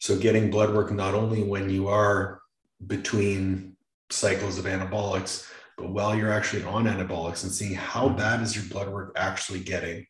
[0.00, 2.40] so getting blood work not only when you are
[2.86, 3.76] between
[4.10, 5.46] cycles of anabolics,
[5.76, 8.16] but while you're actually on anabolics and seeing how mm-hmm.
[8.16, 10.06] bad is your blood work actually getting.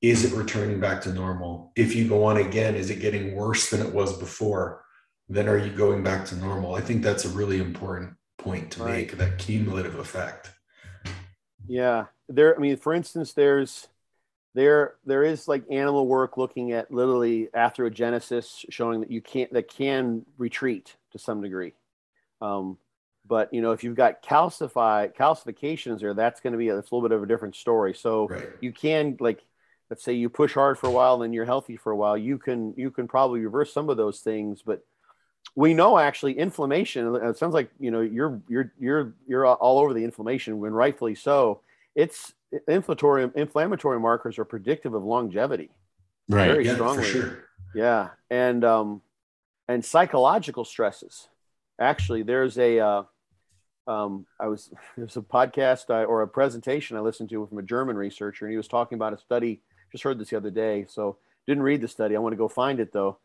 [0.00, 1.72] Is it returning back to normal?
[1.76, 4.82] If you go on again, is it getting worse than it was before?
[5.28, 6.74] Then are you going back to normal?
[6.74, 8.92] I think that's a really important point to right.
[8.92, 10.50] make that cumulative effect.
[11.66, 12.06] Yeah.
[12.28, 13.88] There, I mean, for instance, there's
[14.56, 19.68] there there is like animal work looking at literally atherogenesis showing that you can't that
[19.68, 21.74] can retreat to some degree
[22.40, 22.78] um,
[23.26, 26.90] But you know, if you've got calcify calcifications there, that's going to be a, it's
[26.90, 27.94] a little bit of a different story.
[27.94, 28.48] So Right.
[28.60, 29.40] you can like,
[29.90, 32.16] let's say you push hard for a while, then you're healthy for a while.
[32.18, 34.82] You can you can probably reverse some of those things, but
[35.54, 37.14] we know actually inflammation.
[37.16, 41.14] It sounds like you know you're you're you're you're all over the inflammation when rightfully
[41.14, 41.62] so.
[41.96, 42.32] It's
[42.68, 45.70] inflammatory inflammatory markers are predictive of longevity.
[46.28, 46.46] Right.
[46.48, 47.04] Very Yeah, strongly.
[47.04, 47.44] sure.
[47.74, 49.02] Yeah, and um,
[49.66, 51.28] and psychological stresses.
[51.80, 53.02] Actually, there's a uh,
[53.86, 57.62] um, I was there's a podcast I, or a presentation I listened to from a
[57.62, 59.62] German researcher, and he was talking about a study.
[59.90, 61.16] Just heard this the other day, so
[61.46, 62.14] didn't read the study.
[62.14, 63.18] I want to go find it though.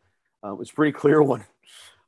[0.44, 1.44] Uh, it was a pretty clear one.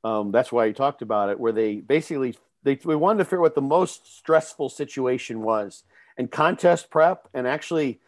[0.03, 3.39] Um, that's why he talked about it, where they basically they we wanted to figure
[3.39, 5.83] out what the most stressful situation was,
[6.17, 8.01] and contest prep, and actually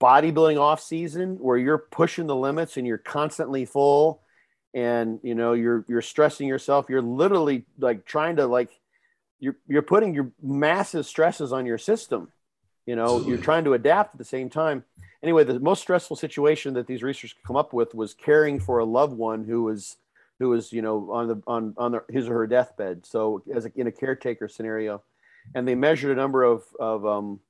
[0.00, 4.22] bodybuilding off season where you're pushing the limits and you're constantly full
[4.72, 6.86] and you know you're you're stressing yourself.
[6.88, 8.70] You're literally like trying to like
[9.40, 12.28] you're you're putting your massive stresses on your system
[12.88, 13.32] you know Absolutely.
[13.32, 14.82] you're trying to adapt at the same time.
[15.22, 18.84] Anyway the most stressful situation that these researchers come up with was caring for a
[18.84, 19.96] loved one who was
[20.38, 23.04] who was you know on the on on the, his or her deathbed.
[23.04, 25.02] So as a, in a caretaker scenario
[25.54, 27.40] and they measured a number of of um,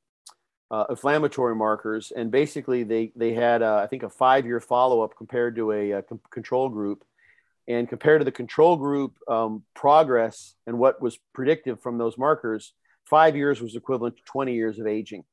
[0.70, 5.02] uh, inflammatory markers, and basically they they had uh, I think a five year follow
[5.02, 7.04] up compared to a, uh con- control group,
[7.66, 12.74] and compared to the control group um, progress and what was predictive from those markers,
[13.04, 15.24] five years was equivalent to 20 years of aging,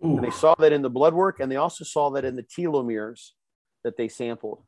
[0.00, 2.42] and they saw that in the blood work, and they also saw that in the
[2.42, 3.30] telomeres
[3.84, 4.62] that they sampled.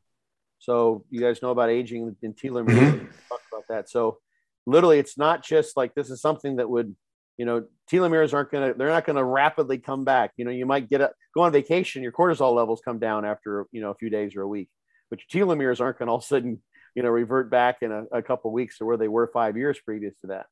[0.59, 2.67] So you guys know about aging in telomeres.
[2.69, 3.07] Mhm.
[3.29, 3.89] Talk about that.
[3.89, 4.19] So
[4.65, 6.95] literally, it's not just like this is something that would
[7.37, 10.31] you know telomeres aren't going to they're not going to rapidly come back.
[10.37, 13.65] You know you might get a go on vacation your cortisol levels come down after
[13.71, 14.69] you know a few days or a week
[15.09, 16.61] but your telomeres aren't going to all of a sudden
[16.95, 19.57] you know revert back in a, a couple of weeks to where they were five
[19.57, 20.45] years previous to that.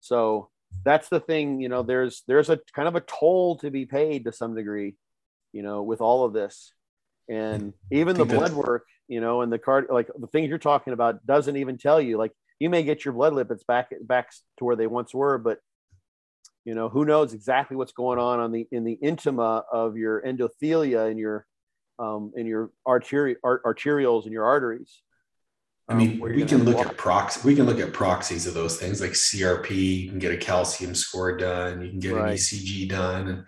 [0.00, 0.48] So
[0.84, 4.24] that's the thing you know there's there's a kind of a toll to be paid
[4.24, 4.94] to some degree
[5.52, 6.72] you know with all of this.
[7.28, 10.92] And even the blood work you know and the card like the things you're talking
[10.92, 14.64] about doesn't even tell you like you may get your blood lipids back back to
[14.64, 15.58] where they once were but
[16.64, 20.22] you know who knows exactly what's going on on the in the intima of your
[20.22, 21.46] endothelia and your
[21.98, 25.02] um in your arteri- art, arterioles and your arteries
[25.88, 27.42] I mean, um, we can look block- at prox.
[27.44, 29.70] We can look at proxies of those things like CRP.
[30.04, 31.82] You can get a calcium score done.
[31.82, 32.28] You can get Right.
[32.28, 33.38] an ECG done, and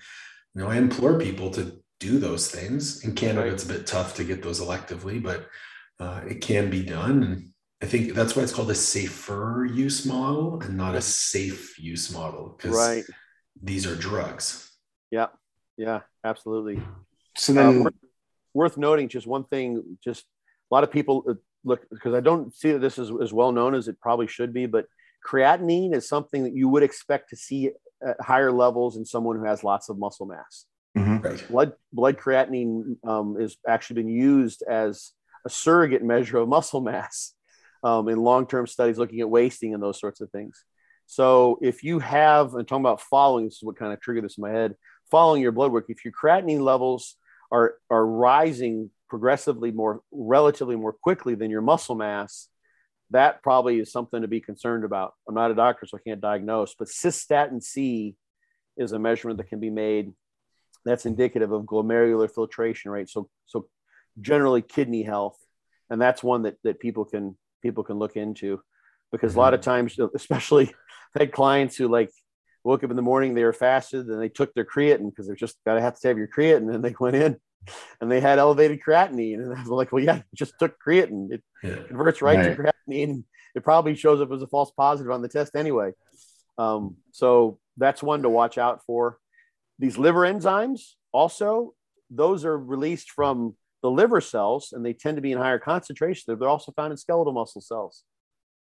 [0.53, 3.05] you know, I implore people to do those things.
[3.05, 3.53] In Canada, Right.
[3.53, 5.47] it's a bit tough to get those electively, but
[6.01, 7.23] uh, it can be done.
[7.23, 7.52] And
[7.83, 12.12] I think that's why it's called a safer use model and not a safe use
[12.12, 13.05] model because right
[13.61, 14.70] these are drugs.
[15.11, 15.26] yeah
[15.76, 16.80] yeah absolutely
[17.37, 17.95] So Uh, then, worth,
[18.55, 20.24] worth noting just one thing just
[20.70, 23.53] a lot of people uh, look because i don't see that this is as well
[23.53, 24.87] known as it probably should be but
[25.28, 27.70] creatinine is something that you would expect to see
[28.07, 30.66] at higher levels in someone who has lots of muscle mass
[30.97, 31.24] Mhm.
[31.24, 31.43] Right.
[31.49, 35.12] blood blood creatinine um, is actually been used as
[35.45, 37.35] a surrogate measure of muscle mass
[37.83, 40.64] um, in long-term studies looking at wasting and those sorts of things
[41.07, 44.39] so if you have and talking about following this is what kind of triggered this
[44.39, 44.74] in my head
[45.11, 47.16] following your blood work if your creatinine levels
[47.51, 52.49] are are rising progressively more relatively more quickly than your muscle mass
[53.11, 56.20] that probably is something to be concerned about i'm not a doctor so i can't
[56.20, 58.14] diagnose but cystatin c
[58.78, 60.12] is a measurement that can be made
[60.85, 63.09] that's indicative of glomerular filtration rate.
[63.09, 63.68] So, so
[64.20, 65.39] generally kidney health,
[65.91, 68.61] and that's one that that people can people can look into,
[69.11, 70.75] because a lot of times, especially
[71.17, 72.11] I had clients who like
[72.65, 75.37] woke up in the morning, they were fasted, and they took their creatine because they're
[75.37, 77.37] just got to have to have your creatine, and they went in
[78.01, 81.33] and they had elevated creatinine, and I was like, well, yeah, just took creatine.
[81.33, 81.83] It Yeah.
[81.89, 82.57] converts right, Right.
[82.57, 83.25] to creatinine.
[83.55, 85.93] It probably shows up as a false positive on the test anyway.
[86.59, 89.19] Um, so that's one to watch out for.
[89.79, 91.75] These liver enzymes, also,
[92.11, 96.37] those are released from the liver cells and they tend to be in higher concentration.
[96.39, 98.05] They're also found in skeletal muscle cells.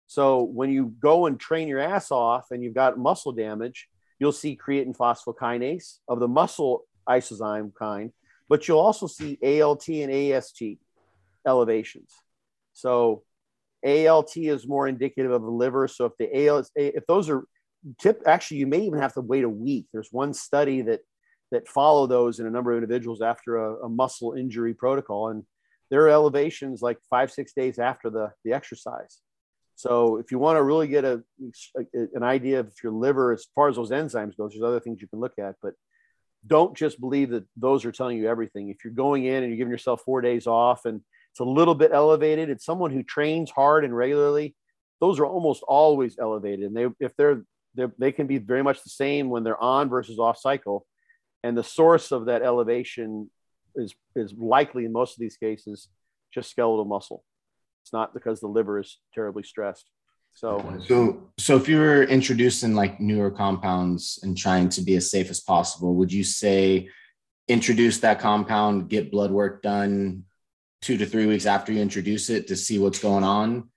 [0.08, 3.88] So when you go and train your ass off and you've got muscle damage,
[4.20, 8.12] you'll see creatine phosphokinase of the muscle isozyme kind,
[8.50, 10.62] but you'll also see ALT and AST
[11.48, 12.12] elevations.
[12.74, 13.24] So
[13.86, 15.88] ALT is more indicative of the liver.
[15.88, 17.46] So if the ALT, if those are
[18.00, 19.88] tip, actually, you may even have to wait a week.
[19.94, 21.02] There's one study that
[21.52, 25.44] that follow those in a number of individuals after a, a muscle injury protocol, and
[25.90, 29.22] there are elevations like five six days after the the exercise.
[29.76, 31.22] So if you want to really get a,
[31.78, 35.02] a- an idea of your liver as far as those enzymes goes, there's other things
[35.02, 35.74] you can look at, but
[36.48, 38.70] don't just believe that those are telling you everything.
[38.70, 41.76] If you're going in and you're giving yourself four days off and it's a little
[41.76, 44.56] bit elevated, it's someone who trains hard and regularly,
[45.02, 46.66] those are almost always elevated.
[46.66, 47.44] And they if they're
[47.98, 50.86] they can be very much the same when they're on versus off cycle.
[51.46, 53.30] And the source of that elevation
[53.76, 55.90] is, is likely in most of these cases
[56.34, 57.24] just skeletal muscle.
[57.84, 59.92] It's not because the liver is terribly stressed.
[60.34, 65.12] So, so, so if you were introducing like newer compounds and trying to be as
[65.12, 66.90] safe as possible, would you say
[67.48, 70.24] introduce that compound, get blood work done
[70.82, 73.70] two to three weeks after you introduce it to see what's going on?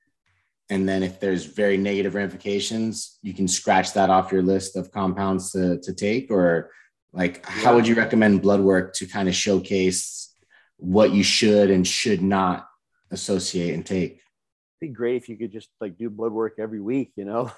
[0.70, 4.90] And then if there's very negative ramifications, you can scratch that off your list of
[4.90, 6.70] compounds to, to take or
[7.12, 7.50] like yeah.
[7.64, 10.34] how would you recommend blood work to kind of showcase
[10.76, 12.66] what you should and should not
[13.10, 14.20] associate and take?
[14.80, 17.50] It'd be great if you could just like do blood work every week, you know.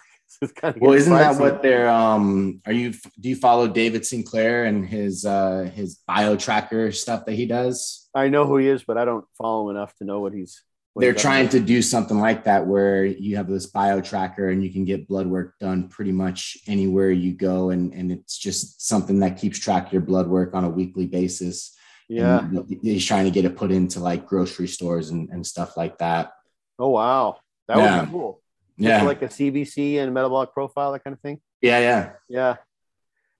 [0.42, 4.06] it's kind of well, isn't that what they're um are you do you follow David
[4.06, 8.08] Sinclair and his uh his bio tracker stuff that he does?
[8.14, 10.62] I know who he is, but I don't follow him enough to know what he's
[10.96, 14.72] they're trying to do something like that where you have this bio tracker and you
[14.72, 19.20] can get blood work done pretty much anywhere you go and and it's just something
[19.20, 21.76] that keeps track of your blood work on a weekly basis
[22.08, 25.76] yeah and he's trying to get it put into like grocery stores and, and stuff
[25.76, 26.32] like that
[26.80, 27.36] Oh wow,
[27.68, 28.00] that yeah.
[28.00, 28.40] would be cool.
[28.78, 31.38] Yeah, like a CBC and metabolic profile, that kind of thing.
[31.60, 32.56] Yeah, yeah, yeah,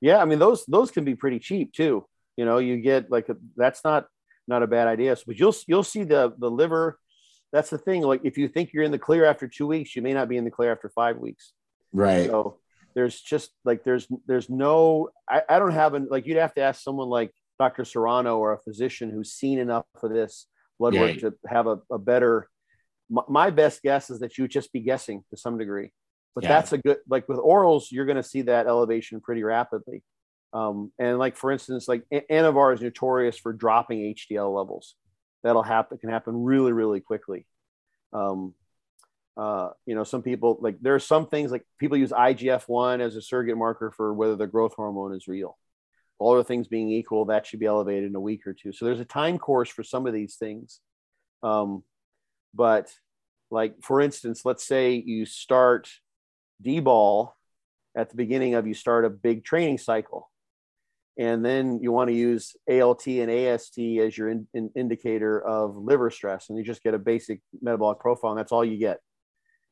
[0.03, 0.19] yeah.
[0.19, 2.07] I mean, those those can be pretty cheap too.
[2.37, 4.09] You know, you get like a, that's not
[4.47, 5.17] not a bad idea.
[5.17, 6.99] So, but you'll you'll see the the liver.
[7.53, 8.03] That's the thing.
[8.03, 10.37] Like if you think you're in the clear after two weeks, you may not be
[10.37, 11.53] in the clear after five weeks.
[11.93, 12.27] Right.
[12.27, 12.59] So
[12.95, 16.63] there's just like there's there's no I, I don't have an like you'd have to
[16.63, 17.85] ask someone like Dr.
[17.85, 20.47] Serrano or a physician who's seen enough of this
[20.79, 21.01] blood yeah.
[21.03, 22.49] work to have a, a better
[23.11, 25.91] my best guess is that you would just be guessing to some degree
[26.35, 26.49] but yeah.
[26.49, 30.03] that's a good like with orals you're going to see that elevation pretty rapidly
[30.53, 34.95] um, and like for instance like anavar is notorious for dropping hdl levels
[35.43, 37.47] that'll happen can happen really really quickly.
[38.13, 38.55] Um,
[39.37, 43.17] uh, you know some people like there are some things like people use igf-1 as
[43.17, 45.57] a surrogate marker for whether the growth hormone is real.
[46.19, 48.73] All other things being equal that should be elevated in a week or two.
[48.73, 50.81] So there's a time course for some of these things.
[51.43, 51.83] Um,
[52.53, 52.93] but
[53.51, 55.89] like for instance, let's say you start
[56.61, 57.35] D-bol
[57.97, 60.30] at the beginning of you start a big training cycle.
[61.19, 65.77] And then you want to use ALT and AST as your in, in indicator of
[65.77, 66.49] liver stress.
[66.49, 69.01] And you just get a basic metabolic profile, and that's all you get.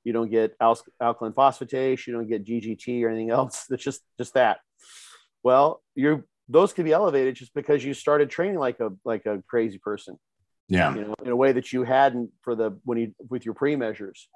[0.04, 3.66] You don't get al- alkaline phosphatase, you don't get GGT or anything else.
[3.70, 4.58] It's just just that.
[5.42, 9.42] Well, you those could be elevated just because you started training like a like a
[9.48, 10.18] crazy person
[10.68, 13.54] yeah you know in a way that you hadn't for the when you with your
[13.54, 14.28] pre measures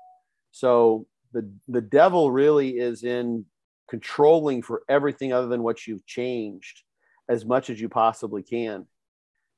[0.50, 3.44] so the the devil really is in
[3.88, 6.82] controlling for everything other than what you've changed
[7.32, 8.86] as much as you possibly can.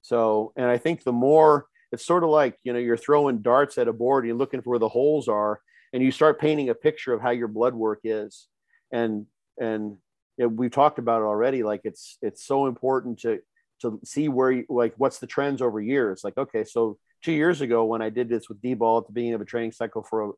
[0.03, 3.79] So and i think the more it's sort of like you know you're throwing darts
[3.79, 5.61] at a board you're looking for where the holes are
[5.93, 8.49] and you start painting a picture of how your blood work is.
[8.93, 9.27] And
[9.61, 9.97] and
[10.37, 13.41] you know, we've talked about it already like it's it's so important to
[13.83, 16.23] to see where you, like what's the trends over years.
[16.23, 19.35] Like okay so two years ago when i did this with d-bol at the beginning
[19.35, 20.31] of a training cycle for a,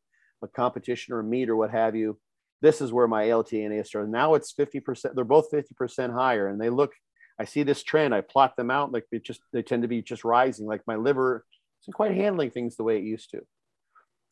[0.45, 2.17] a competition or a meet or what have you
[2.61, 4.09] this is where my lt and as started.
[4.09, 6.93] Now it's 50% they're both 50% higher and they look
[7.39, 10.01] i see this trend i plot them out like they just they tend to be
[10.01, 11.45] just rising like my liver
[11.83, 13.41] isn't quite handling things the way it used to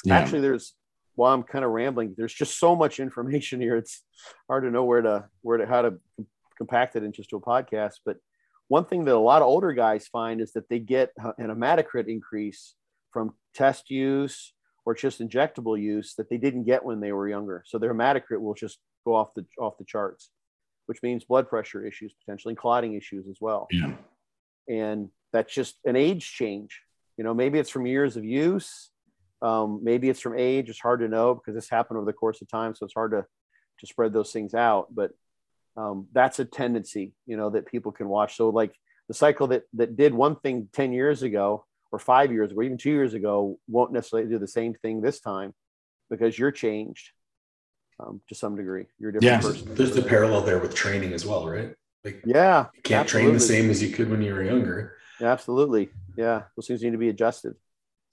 [0.04, 0.18] yeah.
[0.18, 0.74] actually there's
[1.16, 4.04] while i'm kind of rambling there's just so much information here it's
[4.48, 5.96] hard to know where to where to how to
[6.58, 8.18] compact it into just a podcast but
[8.68, 12.08] one thing that a lot of older guys find is that they get an hematocrit
[12.08, 12.74] increase
[13.12, 14.54] from test use
[14.86, 17.64] or just injectable use that they didn't get when they were younger.
[17.66, 20.32] So their hematocrit will just go off the off the charts,
[20.86, 23.68] which means blood pressure issues potentially and clotting issues as well.
[23.72, 23.94] Yeah.
[24.68, 26.82] And that's just an age change.
[27.18, 28.90] You know, maybe it's from years of use.
[29.42, 30.70] Um, maybe it's from age.
[30.70, 33.12] It's hard to know because this happened over the course of time, so it's hard
[33.12, 33.26] to
[33.80, 34.88] to spread those things out.
[34.94, 35.12] But
[35.78, 38.74] um, that's a tendency you know that people can watch so like
[39.08, 42.78] the cycle that that did one thing 10 years ago or five years or even
[42.78, 45.54] two years ago won't necessarily do the same thing this time
[46.10, 47.12] because you're changed
[48.00, 49.50] um, to some degree you're a different yeah.
[49.50, 53.30] person there's the parallel there with training as well right like yeah you can't absolutely.
[53.30, 56.82] train the same as you could when you were younger yeah, absolutely yeah those things
[56.82, 57.56] need to be adjusted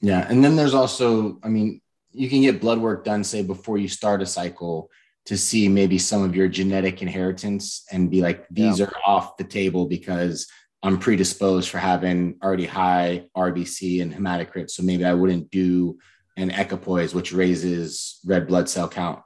[0.01, 1.81] yeah and then there's also i mean
[2.13, 4.91] you can get blood work done say before you start a cycle
[5.25, 8.87] to see maybe some of your genetic inheritance and be like, these yeah.
[8.87, 10.49] are off the table because
[10.83, 14.69] I'm predisposed for having already high RBC and hematocrit.
[14.71, 15.99] So maybe I wouldn't do
[16.37, 19.21] an equipoise, which raises red blood cell count.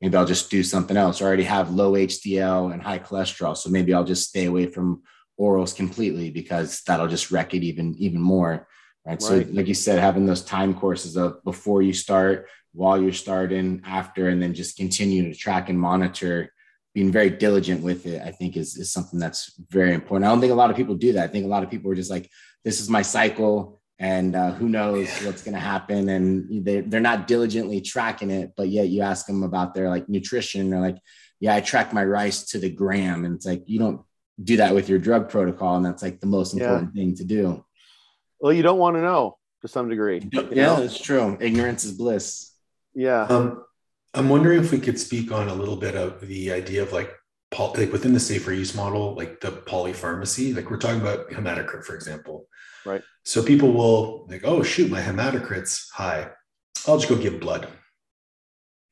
[0.00, 1.20] Maybe I'll just do something else.
[1.20, 3.56] I already have low HDL and high cholesterol.
[3.56, 5.02] So maybe I'll just stay away from
[5.40, 8.68] orals completely because that'll just wreck it even, even more.
[9.04, 9.12] Right?
[9.12, 9.22] right.
[9.22, 13.82] So like you said, having those time courses of before you start, while you're starting,
[13.84, 16.52] after, and then just continue to track and monitor
[16.94, 20.26] being very diligent with it, I think is, is something that's very important.
[20.26, 21.24] I don't think a lot of people do that.
[21.24, 22.30] I think a lot of people are just like,
[22.64, 26.08] this is my cycle and uh, who knows what's going to happen.
[26.08, 30.08] And they, they're not diligently tracking it, but yet you ask them about their like
[30.08, 30.98] nutrition or like,
[31.40, 33.24] yeah, I track my rice to the gram.
[33.24, 34.02] And it's like, you don't
[34.42, 35.76] do that with your drug protocol.
[35.76, 37.00] And that's like the most important yeah.
[37.00, 37.64] thing to do.
[38.40, 40.28] Well, you don't want to know to some degree.
[40.32, 41.36] Yeah, it's true.
[41.40, 42.52] Ignorance is bliss.
[42.94, 43.22] Yeah.
[43.22, 43.64] Um,
[44.14, 47.12] I'm wondering if we could speak on a little bit of the idea of like,
[47.58, 51.94] like within the safer use model, like the polypharmacy, like we're talking about hematocrit, for
[51.94, 52.46] example.
[52.88, 53.02] Right.
[53.24, 56.30] So people will like, oh shoot, my hematocrit's high.
[56.86, 57.68] I'll just go give blood.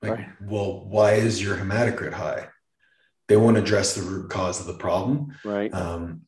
[0.03, 0.29] Like, right.
[0.43, 2.49] well, why is your hematocrit high?
[3.29, 5.35] They won't address the root cause of the problem.
[5.45, 5.73] Right.
[5.73, 6.23] Um,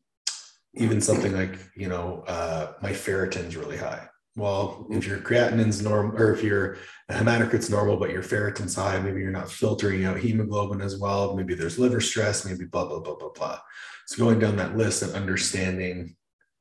[0.75, 4.09] even something like, you know, uh, my ferritin's really high.
[4.37, 6.79] Well, if your creatinine's normal, or if your
[7.11, 11.37] hematocrit's normal, but your ferritin's high, maybe you're not filtering out hemoglobin as well.
[11.37, 13.59] Maybe there's liver stress, maybe blah, blah, blah, blah, blah.
[14.07, 16.17] So going down that list and understanding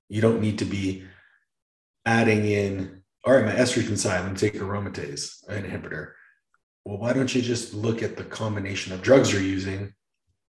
[0.09, 1.03] you don't need to be
[2.05, 6.11] adding in, all right, my estrogen side, I'm take aromatase inhibitor.
[6.85, 9.93] Well, why don't you just look at the combination of drugs you're using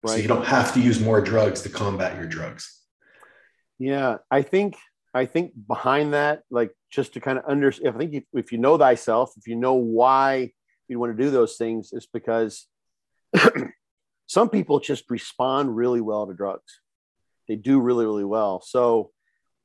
[0.04, 0.14] right.
[0.14, 2.82] so you don't have to use more drugs to combat your drugs?
[3.80, 4.76] Yeah, I think
[5.14, 8.58] I think behind that, like just to kind of understand, I think if, if you
[8.58, 10.52] know thyself, if you know why
[10.88, 12.68] you want to do those things, it's because
[14.28, 16.80] some people just respond really well to drugs.
[17.48, 18.62] They do really, really well.
[18.62, 19.12] So,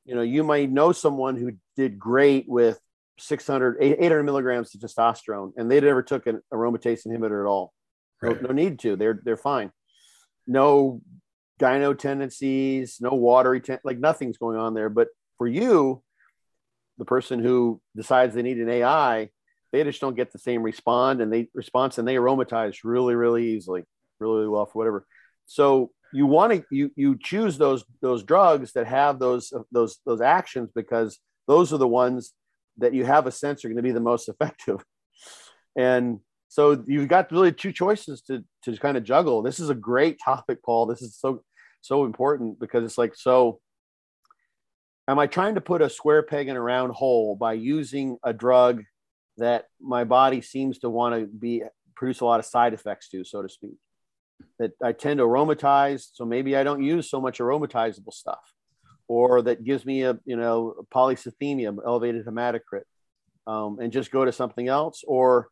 [0.07, 2.79] you know, you might know someone who did great with
[3.19, 7.73] 600, 800 milligrams of testosterone, and they never took an aromatase inhibitor at all.
[8.21, 8.41] Right.
[8.41, 8.95] No, no need to.
[8.95, 9.71] They're they're fine.
[10.47, 11.01] No
[11.59, 14.89] gyno tendencies, no watery, ten- like nothing's going on there.
[14.89, 16.01] But for you,
[16.97, 19.29] the person who decides they need an AI,
[19.71, 23.49] they just don't get the same respond and they response and they aromatize really, really
[23.49, 23.83] easily,
[24.19, 25.05] really, really well for whatever.
[25.45, 29.99] So you want to you you choose those those drugs that have those uh, those
[30.03, 32.33] those actions because those are the ones
[32.79, 34.83] that you have a sense are going to be the most effective.
[35.75, 39.43] And so you've got really two choices to to kind of juggle.
[39.43, 40.87] This is a great topic, Paul.
[40.87, 41.43] This is so
[41.81, 43.59] so important because it's like so
[45.07, 48.33] am I trying to put a square peg in a round hole by using a
[48.33, 48.83] drug
[49.37, 51.61] that my body seems to want to be
[51.95, 53.77] produce a lot of side effects to, so to speak?
[54.59, 58.53] That I tend to aromatize, so maybe I don't use so much aromatizable stuff,
[59.07, 62.83] or that gives me a you know polycythemia, elevated hematocrit,
[63.45, 65.49] um, and just go to something else, or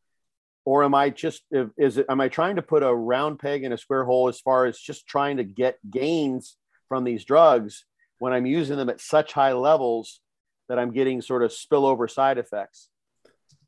[0.66, 1.44] or am I just
[1.78, 4.40] is it am I trying to put a round peg in a square hole as
[4.40, 6.58] far as just trying to get gains
[6.90, 7.86] from these drugs
[8.20, 10.22] when I'm using them at such high levels
[10.68, 12.90] that I'm getting sort of spillover side effects.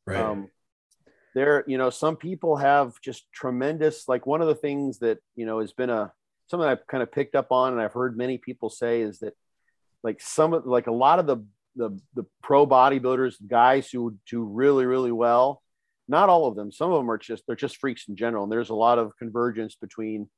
[0.06, 0.20] Right.
[0.20, 0.50] Um,
[1.36, 5.46] there, you know, some people have just tremendous, like one of the things that, you
[5.46, 6.12] know, has been a,
[6.48, 9.34] something I've kind of picked up on and I've heard many people say is that
[10.04, 11.38] like some of, like a lot of the,
[11.76, 15.62] the, the pro bodybuilders, guys who do really, really well,
[16.08, 18.44] not all of them, some of them are just, they're just freaks in general.
[18.44, 20.30] And there's a lot of convergence between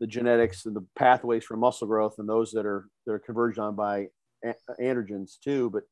[0.00, 3.58] the genetics and the pathways for muscle growth and those that are that are converged
[3.58, 4.08] on by
[4.80, 5.84] androgens too but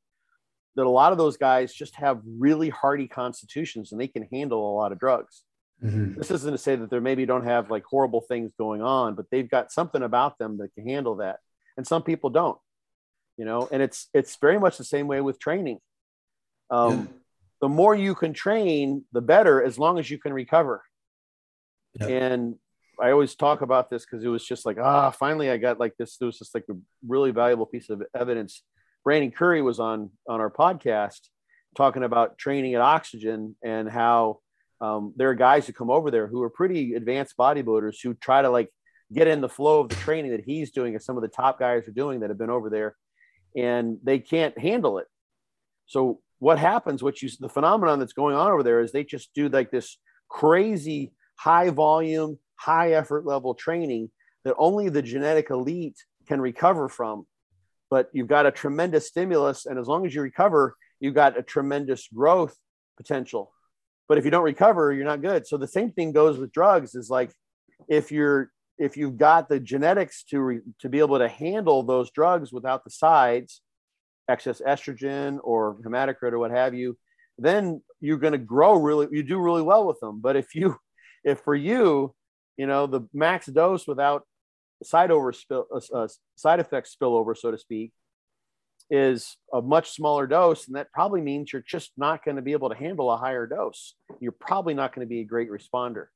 [0.76, 4.72] that a lot of those guys just have really hardy constitutions and they can handle
[4.72, 5.44] a lot of drugs
[5.82, 6.14] mm-hmm.
[6.18, 9.26] this isn't to say that they maybe don't have like horrible things going on but
[9.30, 11.38] they've got something about them that can handle that
[11.76, 12.58] and some people don't
[13.36, 15.78] you know and it's it's very much the same way with training
[16.70, 17.18] um, yeah.
[17.60, 20.82] the more you can train the better as long as you can recover
[22.00, 22.06] yeah.
[22.06, 22.56] and
[23.00, 25.96] I always talk about this because it was just like, ah, finally I got like
[25.96, 26.16] this.
[26.20, 26.74] It was just like a
[27.06, 28.62] really valuable piece of evidence.
[29.04, 31.20] Brandon Curry was on on our podcast
[31.76, 34.40] talking about training at Oxygen and how
[34.80, 38.42] um, there are guys who come over there who are pretty advanced bodybuilders who try
[38.42, 38.68] to like
[39.12, 41.58] get in the flow of the training that he's doing and some of the top
[41.58, 42.96] guys are doing that have been over there
[43.56, 45.06] and they can't handle it.
[45.86, 49.32] So what happens, what you the phenomenon that's going on over there is they just
[49.34, 49.98] do like this
[50.28, 54.10] crazy high volume high effort level training
[54.44, 55.96] that only the genetic elite
[56.26, 57.26] can recover from.
[57.92, 61.42] But you've got a tremendous stimulus, and as long as you recover, you've got a
[61.42, 62.56] tremendous growth
[62.96, 63.52] potential.
[64.08, 65.46] But if you don't recover, you're not good.
[65.46, 66.94] So the same thing goes with drugs.
[66.94, 67.30] Is like
[67.88, 72.10] if you're if you've got the genetics to re, to be able to handle those
[72.10, 73.60] drugs without the sides,
[74.26, 76.96] excess estrogen or hematocrit or what have you,
[77.36, 79.06] then you're going to grow really.
[79.12, 80.22] You do really well with them.
[80.22, 80.78] But if you
[81.24, 82.14] if for you
[82.56, 84.26] you know, the max dose without
[84.84, 87.92] side over spill, uh, uh, side effects spillover, so to speak,
[88.90, 92.52] is a much smaller dose, and that probably means you're just not going to be
[92.52, 93.94] able to handle a higher dose.
[94.20, 96.06] You're probably not going to be a great responder.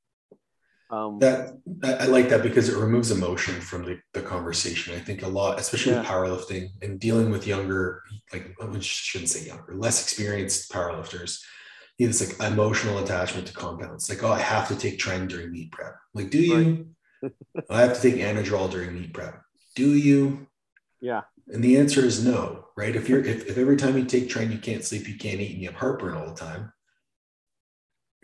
[0.88, 4.94] Um, that I, like that because it removes emotion from the, the conversation.
[4.94, 8.02] I think a lot, especially with powerlifting and dealing with younger,
[8.32, 11.40] like I shouldn't say younger, less experienced powerlifters.
[11.98, 14.08] You know, it's like emotional attachment to compounds.
[14.08, 15.96] Like, oh, I have to take tren during meet prep.
[16.14, 16.86] Like, do you?
[17.70, 19.42] I have to take anadrol during meet prep.
[19.74, 20.46] Do you?
[21.00, 22.94] yeah, And the answer is no, right?
[22.96, 25.52] If you're if, if every time you take tren you can't sleep, you can't eat,
[25.52, 26.72] and you have heartburn all the time,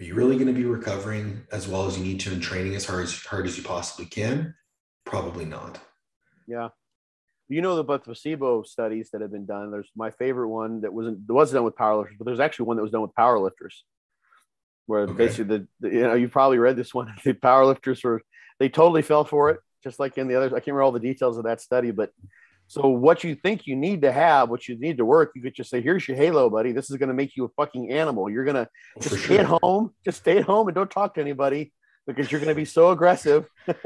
[0.01, 2.75] are you really going to be recovering as well as you need to and training
[2.75, 4.55] as hard as hard as you possibly can?
[5.05, 5.79] Probably not.
[6.47, 6.69] yeah.
[7.49, 9.71] You know about the placebo studies that have been done.
[9.71, 12.77] There's my favorite one that wasn't that wasn't done with powerlifters, but there's actually one
[12.79, 13.75] that was done with powerlifters,
[14.87, 15.15] where Okay.
[15.17, 17.13] basically the, the you know you probably read this one.
[17.25, 18.23] The powerlifters were
[18.63, 20.53] they totally fell for it, just like in the others.
[20.53, 22.11] I can't remember all the details of that study, but
[22.69, 25.55] so what you think you need to have, what you need to work, you could
[25.55, 26.71] just say, "Here's your halo, buddy.
[26.71, 28.31] This is going to make you a fucking animal.
[28.31, 28.69] You're gonna
[29.01, 31.73] just for stay at home, just stay at home and don't talk to anybody
[32.07, 33.49] because you're going to be so aggressive."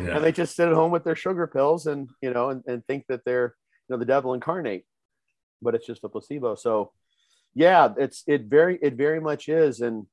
[0.00, 0.14] Yeah.
[0.14, 2.86] and they just sit at home with their sugar pills and you know and, and
[2.86, 3.56] think that they're
[3.88, 4.84] you know the devil incarnate
[5.60, 6.92] but it's just a placebo so
[7.52, 10.06] yeah it's it very it very much is and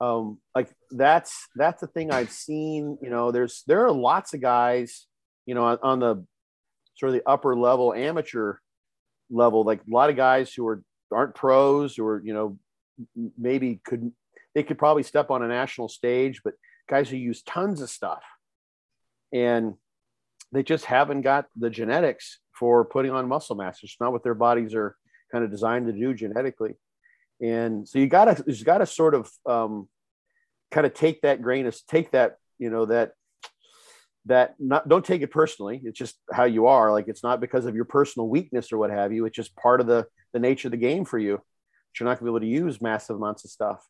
[0.00, 4.40] um like that's that's the thing i've seen you know there's there are lots of
[4.40, 5.06] guys
[5.46, 6.24] you know on, on the
[6.96, 8.56] sort of the upper level amateur
[9.30, 10.82] level like a lot of guys who are
[11.12, 12.58] aren't pros or you know
[13.38, 14.12] maybe could
[14.54, 16.54] they could probably step on a national stage but
[16.88, 18.22] guys who use tons of stuff
[19.32, 19.74] and
[20.52, 23.80] they just haven't got the genetics for putting on muscle mass.
[23.82, 24.96] It's not what their bodies are
[25.32, 26.76] kind of designed to do genetically.
[27.40, 29.88] And so you gotta, you gotta sort of um,
[30.70, 33.12] kind of take that grain of, take that, you know, that,
[34.24, 35.80] that not, don't take it personally.
[35.84, 36.90] It's just how you are.
[36.92, 39.24] Like, it's not because of your personal weakness or what have you.
[39.26, 41.40] It's just part of the, the nature of the game for you.
[41.98, 43.86] You're not gonna be able to use massive amounts of stuff.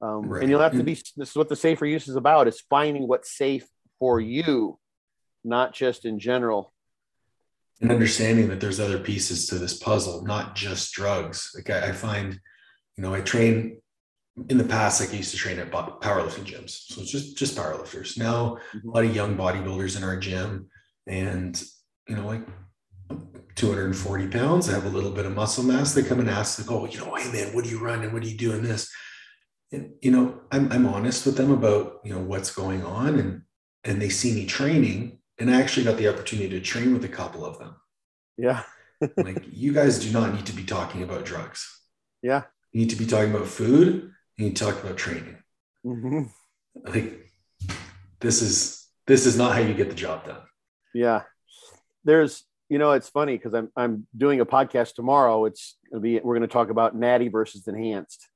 [0.00, 0.42] Um, Right.
[0.42, 3.08] And you'll have to be, this is what the safer use is about is finding
[3.08, 3.66] what's safe
[3.98, 4.78] for you,
[5.44, 6.72] not just in general.
[7.80, 11.50] and understanding that there's other pieces to this puzzle, not just drugs.
[11.54, 12.40] Like I, I find,
[12.96, 13.80] you know, I train
[14.48, 16.70] in the past, like I used to train at powerlifting gyms.
[16.70, 18.18] So it's just just powerlifters.
[18.18, 18.88] Now mm-hmm.
[18.88, 20.68] a lot of young bodybuilders in our gym
[21.06, 21.62] and
[22.08, 22.46] you know, like
[23.54, 25.94] 240 pounds, they have a little bit of muscle mass.
[25.94, 28.12] They come and ask, like, oh, you know, hey man, what do you run and
[28.12, 28.92] what do you do in this?
[29.72, 33.42] And you know, I'm I'm honest with them about you know what's going on and
[33.84, 35.18] and they see me training.
[35.38, 37.74] And I actually got the opportunity to train with a couple of them
[38.38, 38.62] Yeah.
[39.16, 41.80] like you guys do not need to be talking about drugs.
[42.22, 42.44] Yeah.
[42.74, 43.88] You need to be talking about food.
[43.88, 45.36] and You need to talk about training.
[45.86, 46.28] Mhm.
[46.84, 47.30] Like
[48.20, 50.42] this is this is not how you get the job done.
[50.92, 51.22] Yeah.
[52.04, 55.44] There's, you know, it's funny because I'm I'm doing a podcast tomorrow.
[55.44, 58.28] It's gonna be we're gonna talk about natty versus enhanced.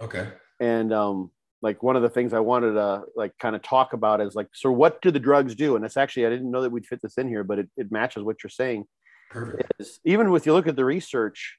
[0.00, 0.26] Okay.
[0.58, 1.30] And um
[1.60, 4.48] like one of the things I wanted to like kind of talk about is like,
[4.54, 5.76] so what do the drugs do?
[5.76, 7.92] And it's actually I didn't know that we'd fit this in here, but it, it
[7.92, 8.86] matches what you're saying.
[9.30, 9.70] Perfect.
[9.78, 11.58] is even with you look at the research,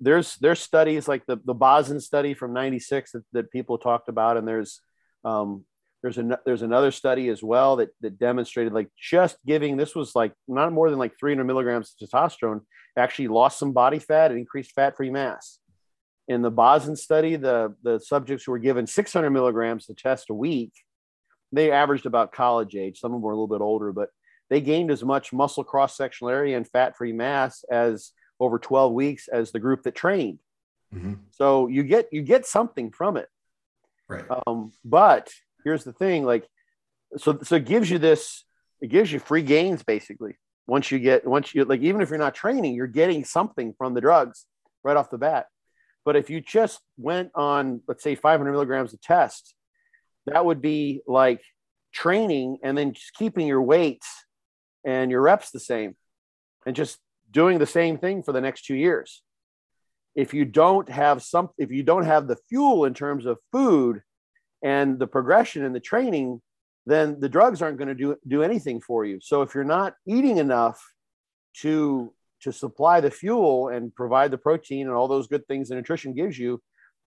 [0.00, 4.36] there's there's studies like the the Bhasin study from '96 that, that people talked about,
[4.36, 4.80] and there's
[5.24, 5.64] um,
[6.02, 10.14] there's an, there's another study as well that that demonstrated like just giving this was
[10.14, 12.60] like not more than like 300 milligrams of testosterone
[12.96, 15.58] actually lost some body fat and increased fat free mass.
[16.28, 20.34] In the Bhasin study, the the subjects who were given 600 milligrams to test a
[20.34, 20.72] week,
[21.52, 22.98] they averaged about college age.
[22.98, 24.08] Some of them were a little bit older, but
[24.50, 28.12] they gained as much muscle cross sectional area and fat free mass as
[28.44, 30.38] over 12 weeks as the group that trained.
[30.94, 31.18] Mhm.
[31.30, 33.28] So you get you get something from it.
[34.08, 34.24] Right.
[34.46, 35.32] Um, but
[35.64, 36.46] here's the thing, like
[37.16, 38.44] so so it gives you this,
[38.80, 40.36] it gives you free gains basically.
[40.66, 43.94] Once you get once you like even if you're not training, you're getting something from
[43.94, 44.46] the drugs
[44.82, 45.46] right off the bat.
[46.04, 49.54] But if you just went on, let's say 500 milligrams of test,
[50.26, 51.42] that would be like
[51.92, 54.06] training and then just keeping your weights
[54.84, 55.96] and your reps the same
[56.66, 56.98] and just
[57.34, 59.22] doing the same thing for the next two years.
[60.14, 64.00] If you don't have some if you don't have the fuel in terms of food
[64.62, 66.40] and the progression and the training
[66.86, 69.18] then the drugs aren't going to do do anything for you.
[69.20, 70.80] So if you're not eating enough
[71.60, 72.12] to
[72.42, 76.14] to supply the fuel and provide the protein and all those good things that nutrition
[76.14, 76.62] gives you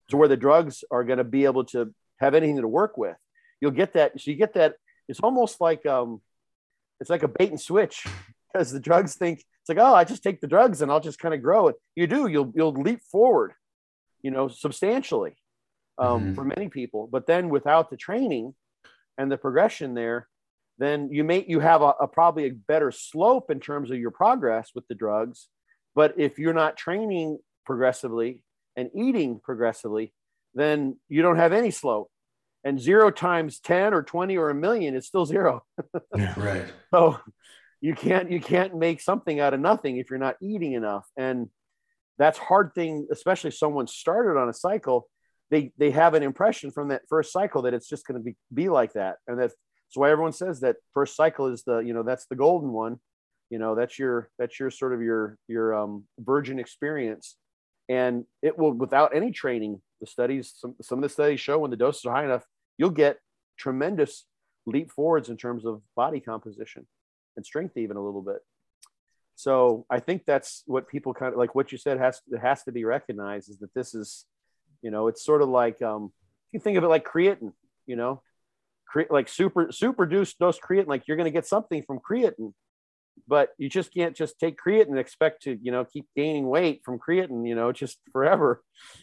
[0.10, 3.16] to where the drugs are going to be able to have anything to work with
[3.62, 4.74] you'll get that so you get that
[5.08, 6.22] it's almost like um
[6.99, 8.06] it's like a bait and switch
[8.54, 11.19] because the drugs think it's like oh i just take the drugs and i'll just
[11.19, 13.53] kind of grow it you do you'll you'll leap forward
[14.22, 15.35] you know substantially
[15.98, 16.35] um, Mhm.
[16.35, 18.56] for many people but then without the training
[19.18, 20.27] and the progression there
[20.77, 24.11] then you may you have a, a probably a better slope in terms of your
[24.11, 25.49] progress with the drugs
[25.95, 28.44] but if you're not training progressively
[28.77, 30.14] and eating progressively
[30.53, 32.10] then you don't have any slope
[32.64, 35.64] and zero times 10 or 20 or a million is still zero.
[36.18, 36.65] yeah, right.
[36.91, 37.18] So
[37.82, 41.08] you can't you can't make something out of nothing if you're not eating enough.
[41.16, 41.49] And
[42.18, 45.08] that's hard thing, especially someone started on a cycle.
[45.52, 48.36] They they have an impression from that first cycle that it's just going to be
[48.54, 49.18] be like that.
[49.28, 52.36] And that's, that's why everyone says that first cycle is the, you know, that's the
[52.36, 52.99] golden one.
[53.49, 57.36] You know, that's your that's your sort of your your um virgin experience.
[57.90, 61.72] And it will without any training, the studies, some, some of the studies show when
[61.72, 62.44] the doses are high enough,
[62.78, 63.20] you'll get
[63.58, 64.26] tremendous
[64.66, 66.86] leap forwards in terms of body composition
[67.38, 68.39] and strength even a little bit.
[69.35, 72.64] So i think that's what people kind of like what you said has it has
[72.64, 74.26] to be recognized is that this is
[74.81, 76.11] you know it's sort of like um
[76.51, 77.53] you think of it like creatine
[77.85, 78.22] you know
[78.88, 82.53] cre- like super super dose dose creatine like you're going to get something from creatine
[83.27, 86.81] but you just can't just take creatine and expect to you know keep gaining weight
[86.84, 88.61] from creatine you know just forever.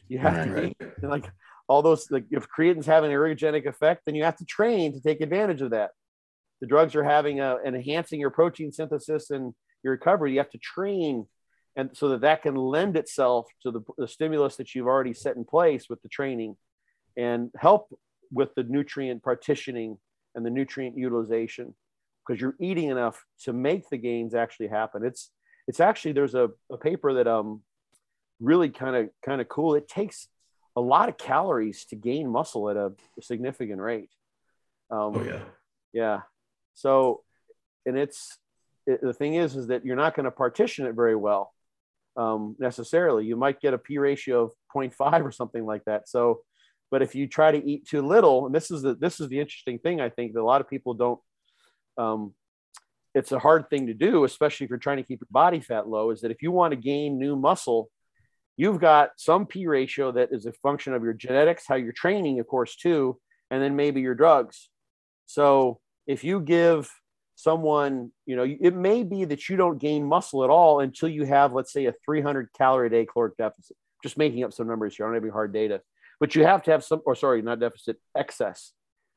[0.09, 0.77] You have right.
[0.78, 1.31] to be like
[1.69, 5.01] all those like if creatine's having an ergogenic effect then you have to train to
[5.01, 5.90] take advantage of that
[6.60, 10.51] the drugs are having a, and enhancing your protein synthesis and your recovery you have
[10.51, 11.26] to train
[11.76, 15.36] and so that that can lend itself to the, the stimulus that you've already set
[15.36, 16.56] in place with the training
[17.16, 17.89] and help
[18.31, 19.98] with the nutrient partitioning
[20.35, 21.74] and the nutrient utilization
[22.26, 25.31] because you're eating enough to make the gains actually happen it's
[25.66, 27.62] it's actually there's a, a paper that um
[28.40, 30.28] really kind of kind of cool it takes
[30.76, 34.10] a lot of calories to gain muscle at a, significant rate.
[34.90, 35.40] Um, oh yeah,
[35.93, 36.20] yeah.
[36.75, 37.23] So,
[37.87, 38.39] and it's
[38.87, 41.53] it, the thing is, is that you're not going to partition it very well
[42.17, 43.25] um, necessarily.
[43.25, 46.09] You might get a P ratio of 0.5 or something like that.
[46.09, 46.41] So,
[46.91, 49.41] but if you try to eat too little, and this is the this is the
[49.41, 51.21] interesting thing I think that a lot of people don't.
[51.97, 52.35] Um,
[53.15, 55.89] it's a hard thing to do, especially if you're trying to keep your body fat
[55.89, 56.11] low.
[56.11, 57.91] Is that if you want to gain new muscle,
[58.57, 62.41] you've got some P ratio that is a function of your genetics, how you're training,
[62.41, 63.19] of course, too,
[63.51, 64.69] and then maybe your drugs.
[65.27, 66.90] So if you give
[67.36, 71.24] someone, you know, it may be that you don't gain muscle at all until you
[71.24, 73.76] have, let's say, a 300 calorie a day caloric deficit.
[74.02, 75.06] Just making up some numbers here.
[75.06, 75.81] I don't have any hard data,
[76.20, 78.72] but you have to have some, or sorry, not deficit, excess.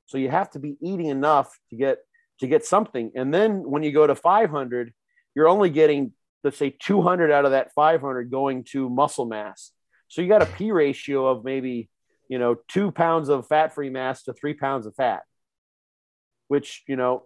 [0.05, 1.99] So you have to be eating enough to get
[2.39, 3.11] to get something.
[3.15, 4.93] And then when you go to 500,
[5.35, 9.72] you're only getting let's say 200 out of that 500 going to muscle mass.
[10.07, 11.89] So you got a P ratio of maybe,
[12.30, 15.23] you know, two pounds of fat free mass to three pounds of fat,
[16.48, 17.24] which, you know,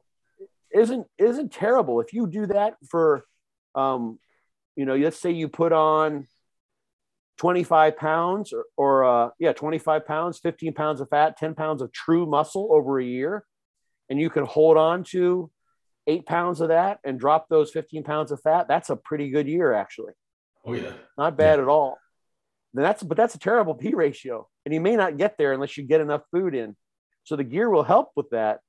[0.74, 2.00] isn't, isn't terrible.
[2.02, 3.26] If you do that for,
[3.76, 4.20] um,
[4.76, 6.28] you know, let's say you put on
[7.38, 11.92] 25 pounds or, or uh, yeah, 25 pounds, 15 pounds of fat, 10 pounds of
[11.92, 13.44] true muscle over a year,
[14.10, 15.52] and you can hold on to
[16.08, 19.48] eight pounds of that and drop those 15 pounds of fat, that's a pretty good
[19.48, 20.14] year, actually.
[20.66, 20.94] Oh, yeah.
[21.18, 21.64] Not bad yeah.
[21.64, 21.98] at all.
[22.74, 24.48] Then that's, but that's a terrible P ratio.
[24.66, 26.76] And you may not get there unless you get enough food in.
[27.24, 28.60] So the gear will help with that.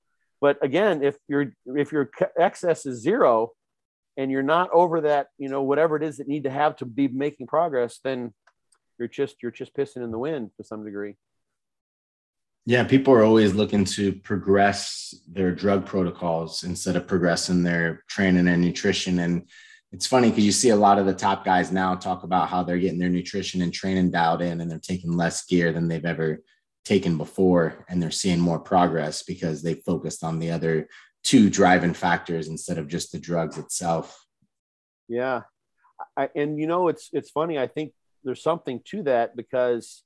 [0.43, 3.52] But again, if your if your excess is zero
[4.16, 6.85] and you're not over that, you know, whatever it is that need to have to
[6.85, 8.35] be making progress, then
[8.98, 11.14] you're just you're just pissing in the wind to some degree.
[12.66, 18.48] Yeah, people are always looking to progress their drug protocols instead of progressing their training
[18.48, 19.20] and nutrition.
[19.20, 19.48] And
[19.93, 22.64] it's funny because you see a lot of the top guys now talk about how
[22.64, 26.05] they're getting their nutrition and training dialed in and they're taking less gear than they've
[26.05, 26.40] ever
[26.85, 27.85] taken before.
[27.89, 30.89] And they're seeing more progress because they focused on the other
[31.23, 34.27] two driving factors instead of just the drugs itself.
[35.09, 35.43] Yeah.
[36.17, 37.59] I, and you know, it's, it's funny.
[37.59, 37.93] I think
[38.25, 40.03] there's something to that because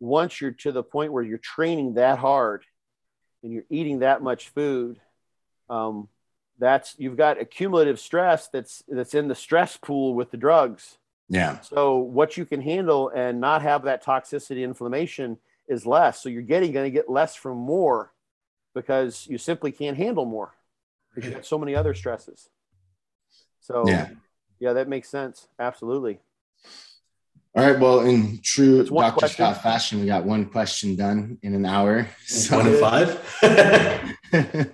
[0.00, 2.64] once you're to the point where you're training that hard
[3.42, 5.00] and you're eating that much food,
[5.68, 6.08] um,
[6.58, 10.98] that's you've got accumulative stress that's that's in the stress pool with the drugs.
[11.28, 11.60] Yeah.
[11.60, 15.38] So what you can handle and not have that toxicity inflammation
[15.68, 16.22] is less.
[16.22, 18.12] So you're getting going to get less from more
[18.74, 20.54] because you simply can't handle more
[21.14, 22.48] because you have so many other stresses.
[23.60, 24.08] So yeah,
[24.58, 25.48] yeah that makes sense.
[25.58, 26.20] Absolutely.
[27.56, 27.78] All right.
[27.78, 29.12] Well, in true Dr.
[29.12, 29.28] Question.
[29.28, 32.08] Scott fashion, we got one question done in an hour.
[32.26, 32.58] So.
[32.58, 33.38] One in five.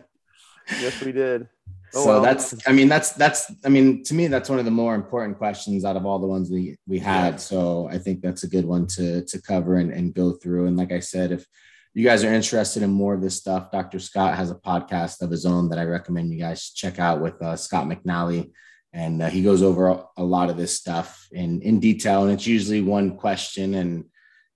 [0.81, 1.49] yes, we did.
[1.95, 2.23] Oh, so well.
[2.23, 5.39] that's, I mean, that's, that's, I mean, to me, that's one of the more important
[5.39, 7.41] questions out of all the ones we, we had.
[7.41, 10.67] So I think that's a good one to, to cover and, and go through.
[10.67, 11.47] And like I said, if
[11.95, 13.99] you guys are interested in more of this stuff, Dr.
[13.99, 17.41] Scott has a podcast of his own that I recommend you guys check out with
[17.43, 18.51] uh, Scott McNally
[18.93, 22.47] and uh, he goes over a, lot of this stuff in in detail and it's
[22.47, 24.05] usually one question and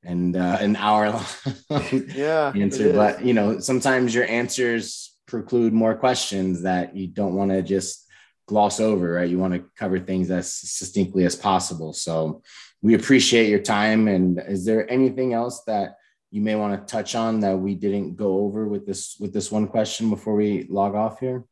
[0.02, 1.24] and uh, an hour long
[2.14, 7.50] yeah answer but you know sometimes your answers preclude more questions that you don't want
[7.50, 8.06] to just
[8.46, 12.42] gloss over right you want to cover things as succinctly as possible so
[12.82, 15.96] we appreciate your time and is there anything else that
[16.34, 19.52] you may want to touch on that we didn't go over with this with this
[19.52, 21.44] one question before we log off here?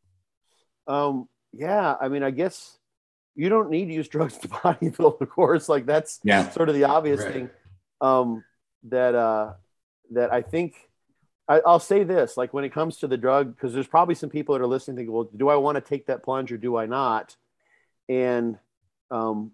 [0.88, 2.76] Um, yeah, I mean, I guess
[3.36, 5.68] you don't need to use drugs to bodybuild, of course.
[5.68, 6.50] Like that's yeah.
[6.50, 7.32] sort of the obvious Right.
[7.32, 7.50] thing.
[8.00, 8.42] Um,
[8.88, 9.52] that uh,
[10.10, 10.74] that I think
[11.52, 14.30] I, I'll say this: like when it comes to the drug, because there's probably some
[14.30, 16.76] people that are listening, thinking, "Well, do I want to take that plunge or do
[16.78, 17.36] I not?"
[18.08, 18.58] And
[19.10, 19.52] um,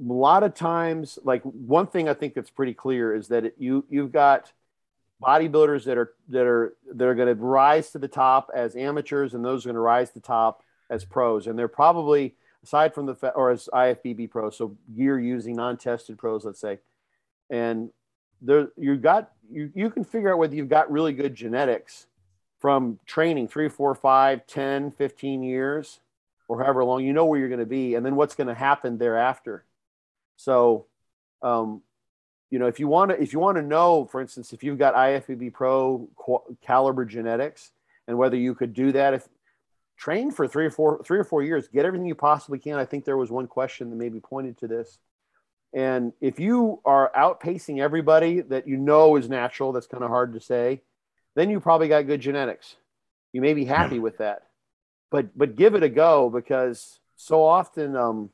[0.00, 3.56] a lot of times, like one thing I think that's pretty clear is that it,
[3.58, 4.52] you you've got
[5.22, 9.34] bodybuilders that are that are that are going to rise to the top as amateurs,
[9.34, 12.94] and those are going to rise to the top as pros, and they're probably aside
[12.94, 16.78] from the or as IFBB pros, so gear using non-tested pros, let's say,
[17.50, 17.90] and
[18.44, 22.06] there you got you you can figure out whether you've got really good genetics
[22.60, 26.00] from training three, four, five, 10, 15 years,
[26.48, 28.54] or however long you know where you're going to be, and then what's going to
[28.54, 29.64] happen thereafter.
[30.36, 30.86] So,
[31.42, 31.82] um,
[32.50, 34.78] you know, if you want to, if you want to know, for instance, if you've
[34.78, 36.08] got IFBB Pro
[36.62, 37.72] caliber genetics,
[38.08, 39.28] and whether you could do that, if
[39.98, 42.78] train for three or four, three or four years, get everything you possibly can.
[42.78, 44.98] I think there was one question that maybe pointed to this.
[45.74, 50.32] And if you are outpacing everybody that you know is natural, that's kind of hard
[50.34, 50.82] to say,
[51.34, 52.76] then you probably got good genetics.
[53.32, 54.44] You may be happy with that,
[55.10, 58.30] but but give it a go because so often um,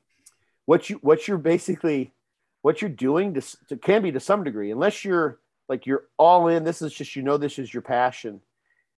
[0.67, 2.13] what you what you're basically
[2.61, 6.49] what you're doing to, to can be to some degree, unless you're like you're all
[6.49, 6.65] in.
[6.65, 8.43] This is just you know this is your passion.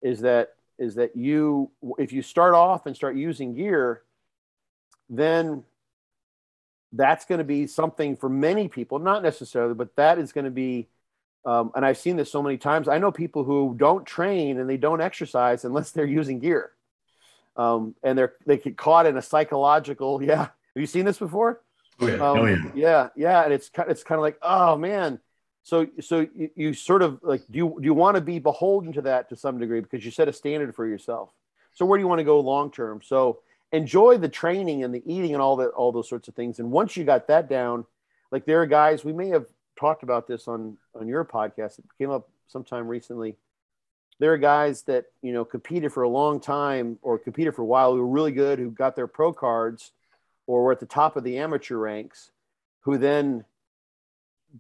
[0.01, 4.01] Is that is that you if you start off and start using gear,
[5.11, 5.65] then
[6.93, 10.51] that's going to be something for many people, not necessarily, but that is going to
[10.51, 10.89] be.
[11.45, 12.87] Um, and I've seen this so many times.
[12.87, 16.73] I know people who don't train and they don't exercise unless they're using gear,
[17.57, 20.23] um, and they're they get caught in a psychological.
[20.31, 21.63] Yeah, have you seen this before?
[22.01, 22.15] Oh, yeah.
[22.15, 22.57] Um, Oh, yeah.
[22.75, 25.19] yeah, yeah, and it's kind it's kind of like, oh man.
[25.63, 28.93] So so you, you sort of like do you do you want to be beholden
[28.95, 31.31] to that to some degree because you set a standard for yourself.
[31.73, 33.01] So where do you want to go long term?
[33.03, 33.41] So
[33.73, 36.59] enjoy the training and the eating and all that all those sorts of things.
[36.59, 37.87] And once you got that down,
[38.31, 39.47] like there are guys we may have
[39.79, 41.79] talked about this on on your podcast.
[41.79, 43.37] It came up sometime recently.
[44.19, 47.67] There are guys that you know competed for a long time or competed for a
[47.67, 49.93] while who were really good, who got their pro cards
[50.47, 52.33] or were at the top of the amateur ranks,
[52.81, 53.45] who then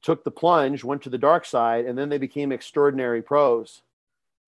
[0.02, 3.82] took the plunge, went to the dark side, and then they became extraordinary pros.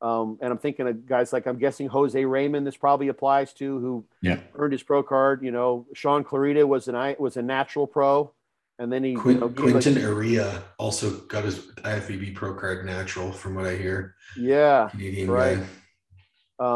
[0.03, 2.67] Um, and I'm thinking of guys like I'm guessing Jose Raymond.
[2.67, 4.41] This probably applies to who Yeah.
[4.57, 5.43] earned his pro card.
[5.45, 8.33] You know, Shawn Clarida was an I was a natural pro,
[8.81, 12.53] and then he Quin- you know, gained, like- Quinton Eriya also got his IFBB Pro
[12.55, 14.17] Card natural, from what I hear.
[14.37, 15.59] yeah, Canadian Right.
[15.59, 15.67] guy.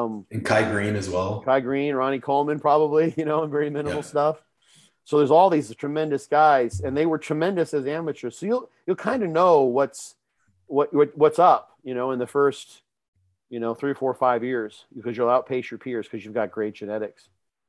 [0.05, 1.43] um, And Kai Greene as well.
[1.45, 4.01] Kai Greene, Ronnie Coleman, probably, you know, and very minimal Yeah.
[4.03, 4.43] stuff.
[5.05, 8.39] So there's all these tremendous guys, and they were tremendous as amateurs.
[8.39, 10.15] So you'll you'll kind of know what's
[10.67, 12.83] what, what what's up, you know, in the first,
[13.49, 16.75] you know, three, four, five years because you'll outpace your peers because you've got great
[16.75, 17.29] genetics.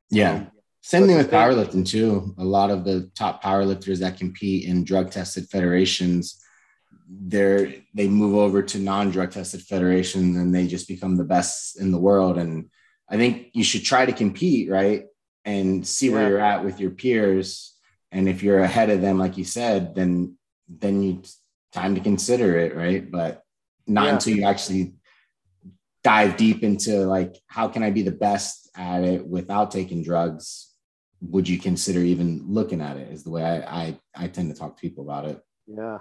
[0.10, 0.46] Yeah.
[0.82, 2.34] Same thing with powerlifting too.
[2.38, 6.42] A lot of the top powerlifters that compete in drug tested federations,
[7.10, 11.92] they're they move over to non-drug tested federations and they just become the best in
[11.92, 12.38] the world.
[12.38, 12.70] And
[13.10, 15.06] I think you should try to compete, right?
[15.46, 17.76] And see where you're at with your peers.
[18.12, 20.38] And if you're ahead of them, like you said, then
[20.70, 21.22] then you
[21.72, 23.10] time to consider it, right?
[23.10, 23.44] But
[23.86, 24.14] not Yeah.
[24.14, 24.94] until you actually
[26.08, 30.72] dive deep into like how can I be the best at it without taking drugs
[31.20, 34.58] would you consider even looking at it is the way I, I I tend to
[34.58, 35.44] talk to people about it.
[35.66, 36.00] Yeah.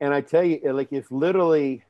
[0.00, 1.82] And I tell you, like if literally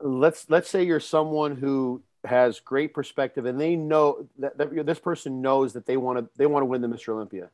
[0.00, 4.98] let's let's say you're someone who has great perspective and they know that, that this
[4.98, 7.14] person knows that they want to they want to win the Mr.
[7.14, 7.48] Olympia.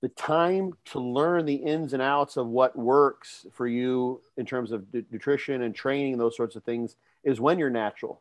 [0.00, 4.70] The time to learn the ins and outs of what works for you in terms
[4.70, 8.20] of nu- nutrition and training, those sorts of things, is when you're natural.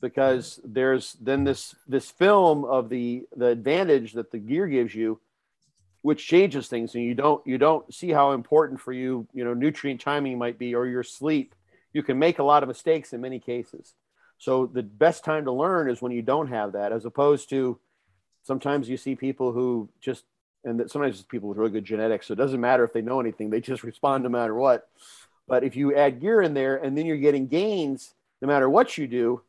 [0.00, 5.20] Because there's then this this film of the the advantage that the gear gives you
[6.06, 9.54] which changes things and you don't you don't see how important for you you know
[9.54, 11.52] nutrient timing might be or your sleep.
[11.92, 13.94] You can make a lot of mistakes in many cases.
[14.38, 17.80] So the best time to learn is when you don't have that as opposed to
[18.44, 20.22] sometimes you see people who just
[20.64, 23.02] and that sometimes it's people with really good genetics so it doesn't matter if they
[23.02, 24.88] know anything they just respond no matter what.
[25.48, 28.96] But if you add gear in there and then you're getting gains no matter what
[28.98, 29.42] you do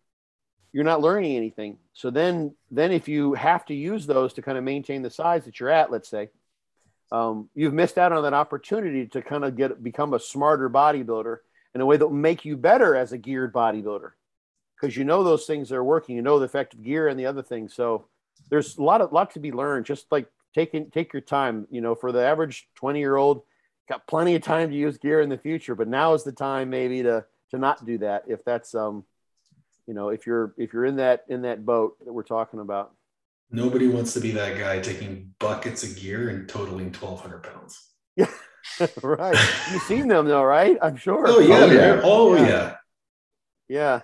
[0.73, 1.77] you're not learning anything.
[1.93, 5.45] So then then if you have to use those to kind of maintain the size
[5.45, 6.29] that you're at let's say
[7.11, 11.37] um, you've missed out on that opportunity to kind of get become a smarter bodybuilder
[11.73, 14.11] in a way that will make you better as a geared bodybuilder.
[14.79, 17.25] Because you know those things are working you know the effect of gear and the
[17.25, 17.73] other things.
[17.73, 18.05] So
[18.49, 21.81] there's a lot of lot to be learned just like taking take your time you
[21.81, 23.43] know for the average 20 year old
[23.89, 26.69] got plenty of time to use gear in the future, but now is the time
[26.69, 29.03] maybe to to not do that if that's um
[29.87, 32.93] you know if you're if you're in that in that boat that we're talking about.
[33.49, 37.81] Nobody wants to be that guy taking buckets of gear and totaling 1,200 pounds.
[38.17, 38.29] Yeah,
[39.01, 39.37] right.
[39.71, 40.77] You've seen them though, right?
[40.81, 41.23] I'm sure.
[41.27, 42.01] Oh yeah, Oh, yeah.
[42.03, 42.47] Oh Yeah.
[42.47, 42.75] yeah.
[43.69, 44.01] Yeah.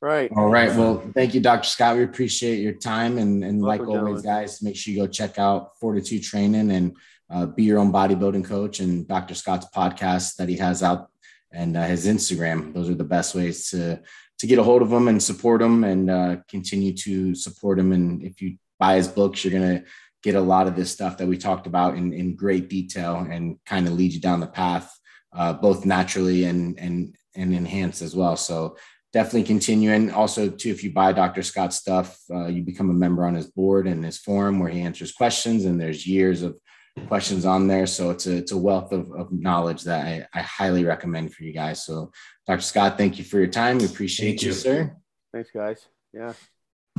[0.00, 0.30] Right.
[0.34, 0.74] All right.
[0.74, 1.68] Well, thank you, Dr.
[1.68, 1.96] Scott.
[1.96, 3.18] We appreciate your time.
[3.18, 6.96] And, and like Welcome, always, guys, make sure you go check out Fortitude Training and
[7.28, 9.34] uh, be your own bodybuilding coach and Dr.
[9.34, 11.10] Scott's podcast that he has out
[11.52, 12.74] and uh, his Instagram.
[12.74, 14.00] Those are the best ways to
[14.38, 17.92] to get a hold of him and support him and uh, continue to support him.
[17.92, 19.84] And if you buy his books, you're to
[20.22, 23.58] get a lot of this stuff that we talked about in, in great detail and
[23.66, 24.96] kind of lead you down the path,
[25.32, 28.36] uh, both naturally and, and, and enhanced as well.
[28.36, 28.76] So
[29.12, 29.92] definitely continue.
[29.92, 31.42] And also too, if you buy Dr.
[31.42, 34.80] Scott's stuff, uh, you become a member on his board and his forum where he
[34.80, 36.58] answers questions and there's years of
[37.06, 37.86] questions on there.
[37.86, 41.44] So it's a, it's a wealth of, of knowledge that I, I highly recommend for
[41.44, 41.84] you guys.
[41.84, 42.10] So
[42.46, 42.60] Dr.
[42.60, 43.78] Scott, thank you for your time.
[43.78, 44.54] We appreciate you, you.
[44.54, 44.96] sir.
[45.32, 45.86] Thanks, guys.
[46.12, 46.32] Yeah.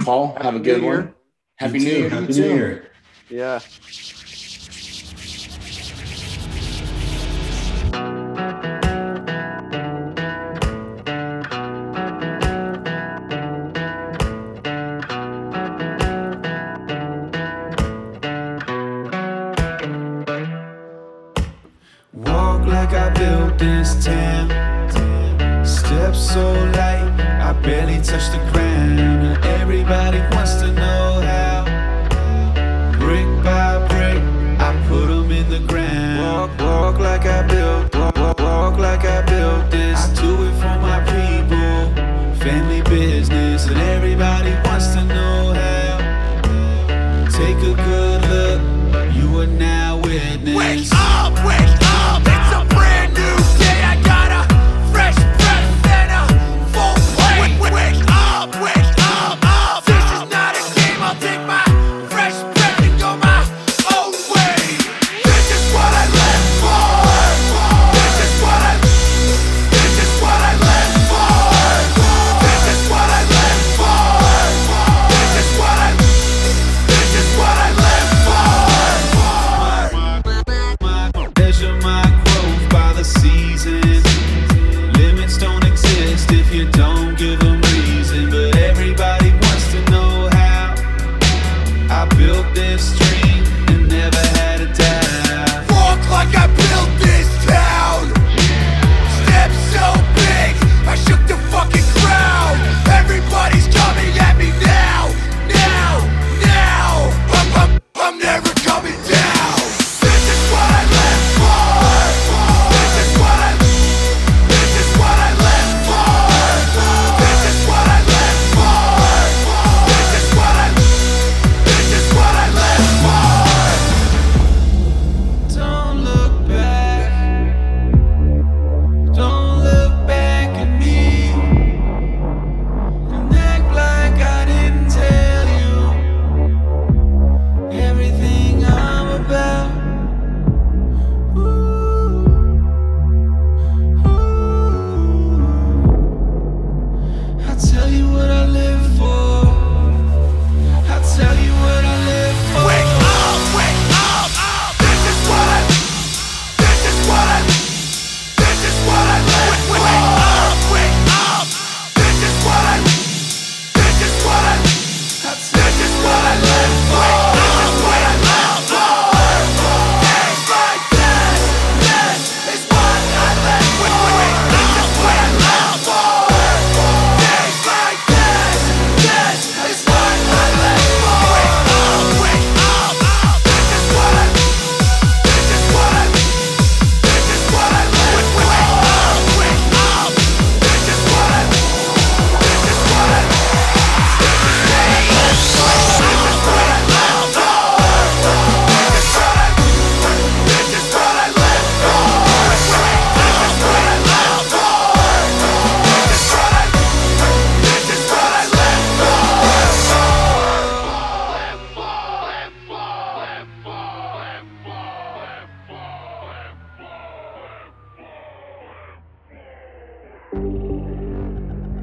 [0.01, 0.95] Paul, have a good Year.
[0.97, 1.15] one.
[1.57, 1.99] Happy You New too.
[1.99, 2.09] Year.
[2.09, 2.55] Happy New.
[2.55, 2.91] Year.
[3.29, 3.59] Yeah.